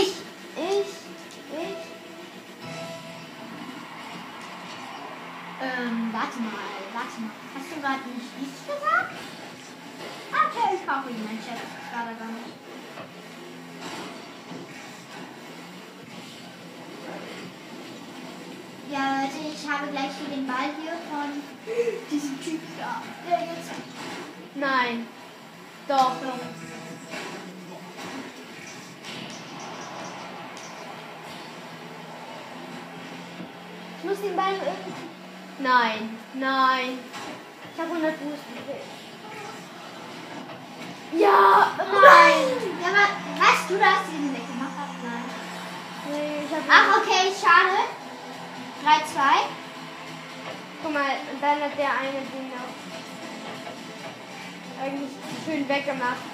Ich, 0.00 0.08
ich, 0.08 0.16
ich. 0.56 0.86
Ähm, 5.62 6.08
warte 6.12 6.38
mal, 6.40 6.52
warte 6.94 7.20
mal. 7.20 7.30
Hast 7.54 7.68
du 7.70 7.80
gerade 7.82 8.08
nicht 8.08 8.32
ich 8.40 8.66
gesagt? 8.66 9.12
Okay, 10.32 10.74
ich 10.76 10.86
kaufe 10.88 11.10
ihn, 11.10 11.24
mein 11.24 11.36
Chef. 11.36 11.60
Da 11.92 11.98
gar 11.98 12.32
nicht. 12.32 12.69
Ja, 18.92 19.22
Leute, 19.22 19.54
ich 19.54 19.70
habe 19.70 19.86
gleich 19.92 20.10
hier 20.18 20.36
den 20.36 20.46
Ball 20.46 20.70
hier 20.82 20.94
von 21.08 21.30
diesem 22.10 22.42
Typ 22.42 22.60
da. 22.76 23.02
Der 23.28 23.38
jetzt. 23.38 23.70
Nein. 24.56 25.06
Doch. 25.86 26.16
Ich 33.98 34.04
muss 34.04 34.20
den 34.20 34.34
Ball 34.34 34.54
irgendwie. 34.54 35.62
Nein, 35.62 36.18
nein. 36.34 36.98
Ich 37.74 37.80
habe 37.80 37.92
100 37.92 38.18
Boost 38.18 38.42
gekriegt. 38.48 38.99
Ja, 41.12 41.70
nein. 41.76 42.46
Ja, 42.80 42.88
aber 42.88 43.06
weißt 43.42 43.70
du, 43.70 43.78
dass 43.78 44.06
ich 44.06 44.14
ihn 44.14 44.32
weggemacht 44.32 44.76
habe? 44.78 44.94
Nein. 45.02 45.26
Nee, 46.10 46.46
ich 46.46 46.52
habe. 46.54 46.64
Ach, 46.70 46.98
okay, 46.98 47.32
schade. 47.34 47.90
3-2. 48.84 49.50
Guck 50.82 50.92
mal, 50.92 51.12
und 51.32 51.42
dann 51.42 51.60
hat 51.60 51.76
der 51.76 51.90
eine 51.90 52.20
den 52.22 52.52
auch 52.54 52.72
eigentlich 54.82 55.10
schön 55.44 55.68
weggemacht. 55.68 56.24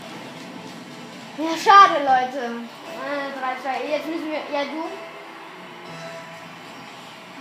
Ja, 1.39 1.57
schade, 1.57 2.05
Leute. 2.05 2.63
Äh, 3.01 3.33
3-2. 3.35 3.91
Jetzt 3.91 4.07
müssen 4.07 4.31
wir. 4.31 4.41
Ja, 4.53 4.65
du. 4.65 4.85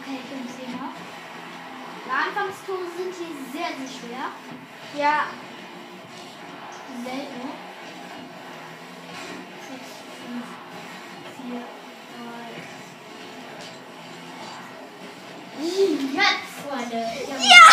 Okay, 0.01 0.19
ich 0.23 0.29
bin 0.29 0.47
sehen 0.47 0.71
noch. 0.71 0.95
Die 2.05 2.11
Anfangstore 2.11 2.85
sind 2.97 3.13
hier 3.13 3.35
sehr, 3.51 3.69
sehr 3.77 3.91
schwer. 3.91 4.25
Ja, 4.95 5.27
Selten. 7.03 7.41
6, 9.67 9.81
5, 10.25 10.45
4, 11.43 11.60
3. 11.60 12.65
Jetzt, 16.13 16.55
Freunde. 16.63 16.99
Ja! 17.43 17.65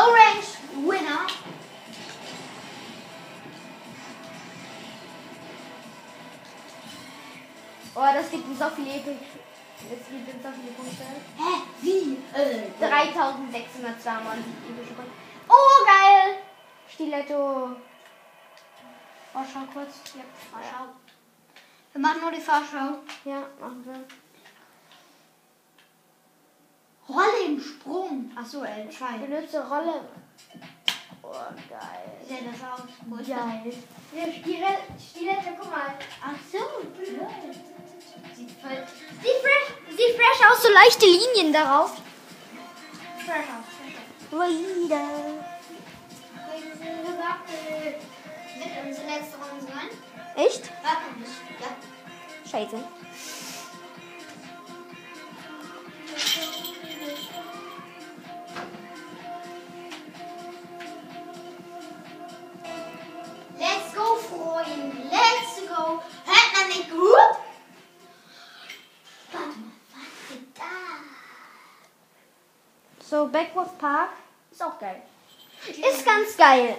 Orange 0.00 0.50
Winner. 0.74 1.26
oh, 7.96 8.12
das 8.14 8.30
gibt 8.30 8.46
uns 8.48 8.58
so 8.58 8.68
viele 8.76 8.90
Epic. 8.90 9.16
Das 9.88 10.08
gibt 10.08 10.34
uns 10.34 10.42
so 10.42 10.48
viele 10.52 10.72
Punkte. 10.72 11.04
Hä? 11.36 11.62
Wie? 11.82 12.18
Äh, 12.34 12.70
3692 12.78 14.44
epische. 14.70 14.94
Oh, 15.48 15.84
geil! 15.84 16.36
Stiletto. 16.92 17.76
Vorschau 19.36 19.66
kurz. 19.70 19.92
Ja, 20.16 20.22
Vorschau. 20.50 20.86
Wir 21.92 22.00
machen 22.00 22.20
nur 22.22 22.30
die 22.30 22.40
Vorschau. 22.40 23.02
Ja, 23.26 23.46
machen 23.60 23.84
wir. 23.84 24.00
Rolle 27.14 27.44
im 27.44 27.60
Sprung. 27.60 28.32
Achso, 28.34 28.62
L2. 28.62 29.18
Benutze 29.26 29.68
Rolle. 29.68 30.08
Oh, 31.22 31.32
geil. 31.68 32.12
Wie 32.22 32.34
sieht 32.34 32.46
das 32.46 32.62
aus? 32.62 32.86
Wo 33.04 33.16
ist? 33.16 33.28
Geil. 33.28 33.72
Stiletto, 34.40 34.82
Stiletto, 34.98 35.50
guck 35.60 35.70
mal. 35.70 35.98
Ach 36.24 36.38
so, 36.50 36.86
blöd. 36.96 37.20
Sieht 38.34 38.50
voll 38.52 38.86
Sieht 39.22 39.40
fresh, 39.42 39.68
sieht 39.90 40.16
fresh 40.16 40.50
aus, 40.50 40.62
so 40.62 40.72
leichte 40.72 41.04
Linien 41.04 41.52
darauf. 41.52 42.00
fresh 43.18 43.48
aus. 43.50 43.66
Wieder. 44.30 45.55
Letzte 49.18 49.38
Runde 49.38 49.64
sein? 49.64 49.88
Echt? 50.34 50.70
Warte 50.82 51.18
nicht. 51.18 51.32
Ja. 51.60 51.68
Scheiße. 52.50 52.76
Let's 63.58 63.94
go, 63.94 64.16
Freunde. 64.16 64.96
Let's 65.10 65.68
go. 65.68 66.02
Hört 66.26 66.52
man 66.54 66.68
mich 66.68 66.90
gut? 66.90 67.30
Warte 69.32 69.48
mal. 69.48 69.72
Warte 69.92 70.44
da. 70.54 70.64
So, 73.02 73.28
Backworth 73.28 73.78
Park 73.78 74.10
ist 74.50 74.62
auch 74.62 74.78
geil. 74.78 75.02
Ist 75.68 76.04
ganz 76.04 76.36
geil. 76.36 76.76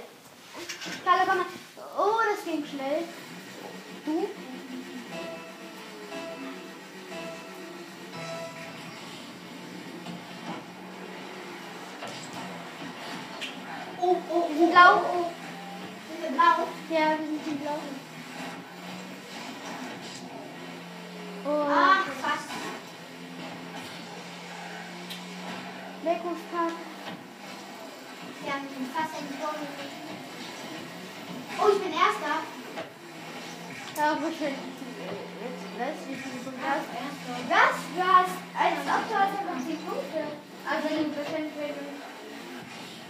Wahrscheinlich 41.58 41.88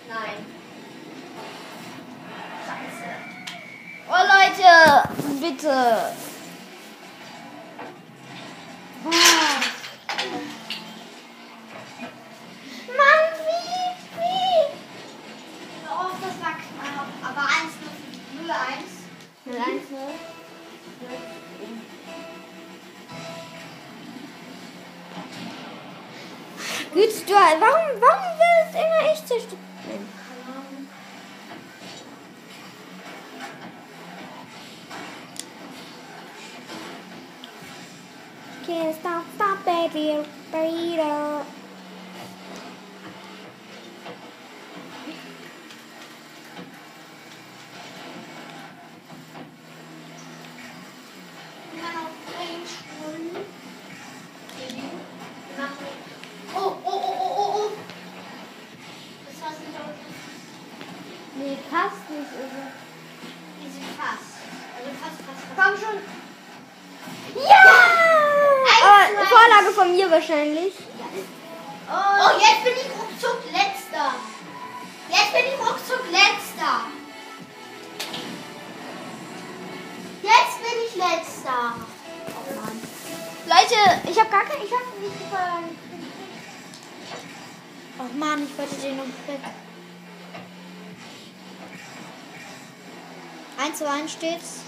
Nein. 0.10 0.46
Scheiße. 2.66 3.10
Oh 4.10 4.24
Leute, 4.24 4.74
bitte. 5.42 6.27
Von 69.78 69.96
mir 69.96 70.10
wahrscheinlich. 70.10 70.74
Oh, 71.88 72.30
jetzt 72.40 72.64
bin 72.64 72.74
ich 72.74 72.90
ruckzuck 72.98 73.44
letzter. 73.52 74.16
Jetzt 75.08 75.34
bin 75.34 75.46
ich 75.46 75.60
ruckzuck 75.60 76.04
letzter. 76.12 76.82
Jetzt 80.24 80.58
bin 80.64 80.78
ich 80.88 80.96
letzter. 80.96 81.76
Oh 82.28 82.54
Mann. 82.60 82.82
Leute, 83.46 84.10
ich 84.10 84.20
habe 84.20 84.32
gar 84.32 84.46
kein, 84.46 84.64
ich 84.66 84.72
habe 84.74 85.00
nicht 85.00 85.20
gefallen. 85.20 85.78
Oh 88.00 88.18
Mann, 88.18 88.44
ich 88.44 88.58
wollte 88.58 88.76
den 88.78 88.98
noch 88.98 89.04
weg. 89.04 89.40
1 93.60 93.78
zu 93.78 93.88
1 93.88 94.12
steht's. 94.12 94.62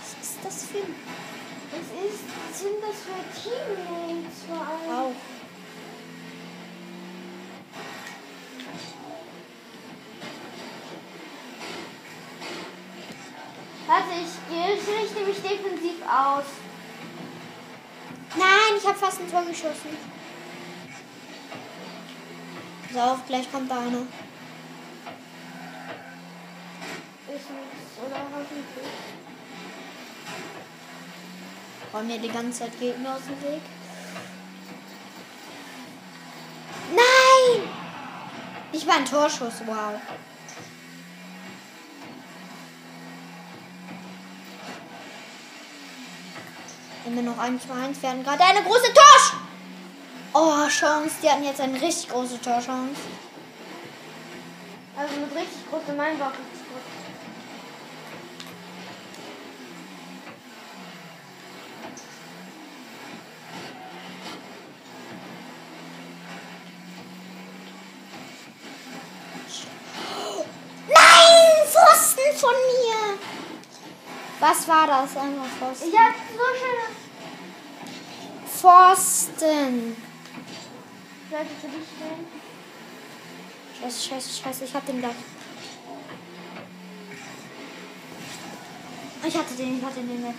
Was 0.00 0.28
ist 0.28 0.38
das 0.44 0.64
für 0.70 0.78
ein 0.78 0.94
Was 1.72 1.88
ist, 2.10 2.60
sind 2.60 2.76
das 2.82 2.96
für 3.04 3.50
Teammates 3.50 4.44
vor 4.48 4.56
allem? 4.58 4.90
Auch. 4.98 5.14
Warte, 13.86 14.08
ich, 14.14 14.48
gehe- 14.50 14.74
ich 14.74 14.88
richte 14.88 15.20
mich 15.24 15.36
defensiv 15.40 16.02
aus. 16.02 16.44
Nein, 18.36 18.76
ich 18.76 18.86
habe 18.86 18.98
fast 18.98 19.20
ein 19.20 19.30
Tor 19.30 19.42
geschossen. 19.44 19.96
Pass 22.92 22.96
auf, 23.10 23.26
gleich 23.26 23.50
kommt 23.50 23.70
da 23.70 23.78
einer. 23.78 24.02
Ich 27.28 27.32
nichts, 27.32 27.98
oder 28.04 28.16
hoffentlich. 28.32 29.25
Räumen 31.92 32.08
mir 32.08 32.18
die 32.18 32.28
ganze 32.28 32.60
Zeit 32.60 32.78
Gegner 32.78 33.14
aus 33.14 33.22
dem 33.22 33.40
Weg. 33.42 33.62
Nein! 36.94 37.68
Ich 38.72 38.86
war 38.86 38.96
ein 38.96 39.04
Torschuss, 39.04 39.62
wow. 39.64 39.94
Immer 47.06 47.22
noch 47.22 47.38
1 47.38 47.62
zu 47.62 47.72
1. 47.72 48.02
Wir 48.02 48.10
hatten 48.10 48.24
gerade 48.24 48.42
eine 48.42 48.62
große 48.62 48.92
Torsch! 48.92 49.32
Oh, 50.34 50.68
Chance. 50.68 51.14
Die 51.22 51.30
hatten 51.30 51.44
jetzt 51.44 51.60
eine 51.60 51.80
richtig 51.80 52.08
große 52.10 52.40
Torchance. 52.40 53.00
Also 54.96 55.14
mit 55.20 55.34
richtig 55.34 55.70
großem 55.70 55.96
Mein 55.96 56.18
war 56.18 56.30
richtig 56.30 56.66
groß. 56.66 56.82
Nein! 70.88 71.66
Pfosten 71.66 72.36
von 72.36 72.50
mir! 72.50 73.18
Was 74.86 74.92
war 74.92 75.02
das? 75.02 75.16
Einfach 75.16 75.46
Pfosten. 75.46 75.88
Ich 75.88 75.98
hab 75.98 76.14
so 76.14 76.46
schöne. 76.60 76.86
Pfosten. 78.46 79.96
Leute 81.28 81.50
für 81.60 81.68
dich 81.68 81.86
stellen. 81.96 82.26
Scheiße, 83.80 84.08
scheiße, 84.08 84.42
scheiße. 84.42 84.64
Ich 84.64 84.74
hab 84.74 84.86
den 84.86 85.00
gleich. 85.00 85.14
Ich 89.26 89.36
hatte 89.36 89.54
den, 89.54 89.78
ich 89.78 89.84
hatte 89.84 90.00
den 90.00 90.22
weg. 90.22 90.34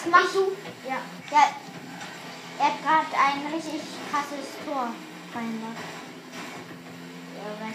Was 0.00 0.10
machst 0.10 0.34
du? 0.34 0.56
Ja. 0.88 0.98
Ja, 1.30 1.48
er 2.58 2.64
hat 2.66 2.82
gerade 2.82 3.06
ein 3.16 3.52
richtig 3.52 3.80
krasses 4.10 4.64
Tor 4.64 4.88
verhindert. 5.32 5.76
Ja, 7.36 7.66
weg. 7.66 7.74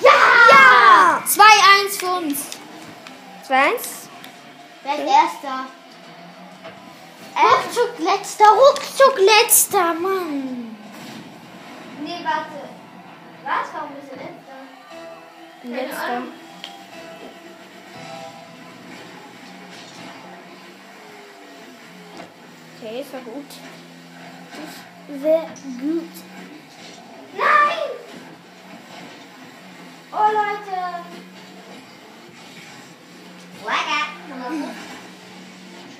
Ja! 0.00 1.22
2-1 1.26 1.98
für 1.98 2.06
uns. 2.06 2.38
2-1. 3.48 4.08
Wer 4.82 4.94
ist 4.94 5.00
Erster? 5.00 5.66
Ruckzuck 7.36 7.98
letzter, 7.98 8.46
ruckzuck 8.46 9.18
letzter, 9.18 9.94
Mann. 9.94 10.76
Nee, 12.02 12.24
warte. 12.24 12.65
Was? 13.46 13.72
Warum 13.72 13.94
bist 13.94 14.10
du 14.10 14.16
letzter? 14.16 14.58
Letzter. 15.62 16.22
Okay, 22.76 23.00
ist 23.00 23.12
ja 23.12 23.20
gut. 23.20 23.50
Ist 25.08 25.22
sehr 25.22 25.42
gut. 25.80 26.10
Nein! 27.36 27.90
Oh, 30.12 30.28
Leute. 30.32 30.76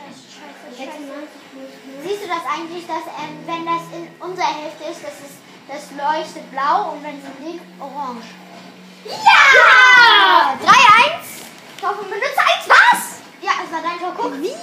Scheiße, 0.07 0.77
scheiße, 0.77 0.77
96 0.77 1.29
plus 1.51 1.71
null. 1.87 2.03
Siehst 2.03 2.23
du 2.25 2.29
das 2.29 2.45
eigentlich, 2.47 2.87
dass 2.87 3.07
ähm, 3.07 3.39
wenn 3.47 3.64
das 3.64 3.83
in 3.95 4.09
unserer 4.21 4.53
Hälfte 4.53 4.85
ist, 4.85 5.03
das, 5.03 5.21
ist, 5.21 5.39
das 5.69 5.91
leuchtet 5.91 6.51
blau 6.51 6.93
und 6.93 7.03
wenn 7.03 7.17
es 7.19 7.25
liegt, 7.45 7.64
orange. 7.81 8.25
Ja! 9.05 10.57
3-1. 10.62 11.81
Tor 11.81 11.95
von 11.95 12.05
Benutzer 12.09 12.43
1. 12.59 12.69
Was? 12.69 13.21
Ja, 13.43 13.53
es 13.64 13.73
war 13.73 13.83
dein 13.83 13.99
Tor. 13.99 14.12
Guck. 14.17 14.41
Wie? 14.41 14.55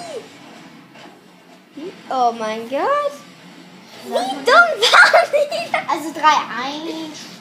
Oh 2.10 2.32
mein 2.38 2.70
Gott. 2.70 3.14
Wie 4.06 4.12
dumm 4.12 4.46
war 4.46 5.24
die? 5.32 5.76
Also 5.90 6.10
3-1. 6.10 7.34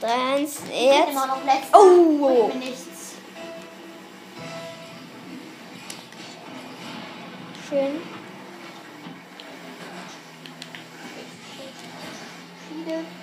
3-1 0.00 0.42
Ich 0.42 0.60
bin 0.60 0.84
jetzt. 0.84 1.10
immer 1.10 1.26
noch 1.26 1.44
letzter. 1.44 1.78
Oh. 1.78 2.46
Ich 2.46 2.52
bin 2.52 2.58
nichts. 2.60 3.14
Schön. 7.68 8.19
Yeah. 12.90 13.19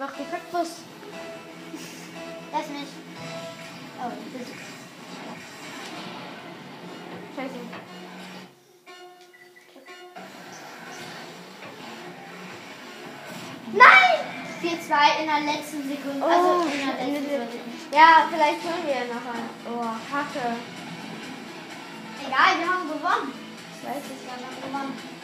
Einfach 0.00 0.14
die 0.16 0.24
Kaktus. 0.24 0.68
Lass 2.52 2.68
mich. 2.68 2.88
Oh, 3.98 4.10
das 4.10 4.48
Scheiße. 7.36 7.54
Nein! 13.72 14.16
4-2 14.62 15.20
in 15.20 15.26
der 15.26 15.54
letzten 15.54 15.88
Sekunde. 15.88 16.20
Oh, 16.22 16.26
also 16.26 16.68
in 16.68 16.86
der 16.86 16.96
letzten 17.06 17.30
Sekunde. 17.30 17.76
Ja, 17.92 18.28
vielleicht 18.30 18.62
holen 18.64 18.84
wir 18.84 18.94
ja 18.94 19.04
noch 19.04 19.26
einen. 19.32 19.50
Oh, 19.66 19.96
Kacke. 20.10 20.56
Egal, 22.26 22.58
wir 22.58 22.68
haben 22.68 22.88
gewonnen. 22.88 23.32
Ich 23.76 23.88
weiß 23.88 24.02
es 24.02 24.24
Wir 24.24 24.32
haben 24.32 24.62
gewonnen. 24.62 25.15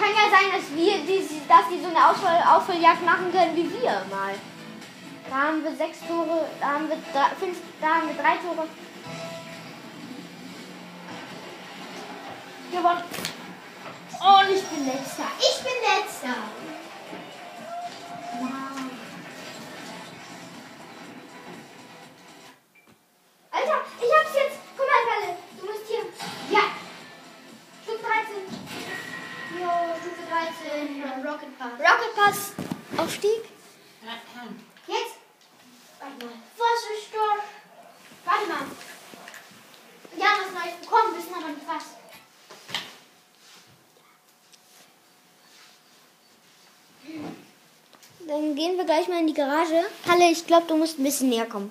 Kann 0.00 0.16
ja 0.16 0.30
sein, 0.30 0.48
dass 0.50 0.74
wir 0.74 0.96
die, 1.04 1.20
dass 1.46 1.68
die 1.68 1.78
so 1.78 1.88
eine 1.88 2.08
Auswahl, 2.08 2.42
Auswahljagd 2.56 3.04
machen 3.04 3.30
können 3.30 3.54
wie 3.54 3.70
wir 3.70 4.02
mal. 4.08 4.34
Da 5.28 5.36
haben 5.36 5.62
wir 5.62 5.76
sechs 5.76 5.98
Tore, 6.08 6.48
da 6.58 6.66
haben 6.66 6.88
wir 6.88 6.96
drei, 7.12 7.28
fünf, 7.38 7.58
da 7.82 7.86
haben 7.96 8.08
wir 8.08 8.14
drei 8.14 8.36
Tore. 8.36 8.66
Gewonnen. 12.72 13.04
Und 14.20 14.50
ich 14.54 14.62
bin 14.64 14.86
letzter. 14.86 15.28
Ich 15.38 15.62
bin 15.62 15.76
letzter. 15.84 16.59
Gehen 48.60 48.76
wir 48.76 48.84
gleich 48.84 49.08
mal 49.08 49.20
in 49.20 49.26
die 49.26 49.32
Garage. 49.32 49.82
Kalle, 50.04 50.30
ich 50.30 50.46
glaube, 50.46 50.66
du 50.68 50.76
musst 50.76 50.98
ein 50.98 51.04
bisschen 51.04 51.30
näher 51.30 51.46
kommen. 51.46 51.70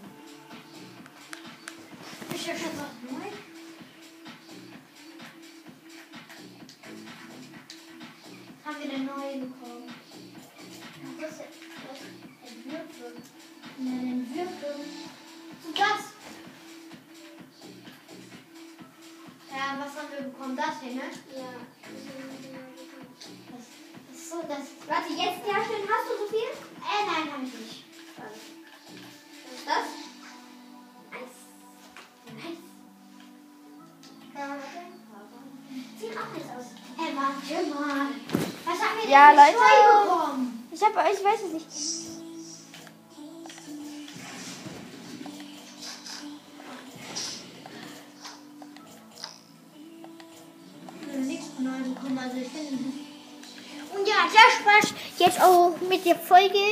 Folge. 56.30 56.69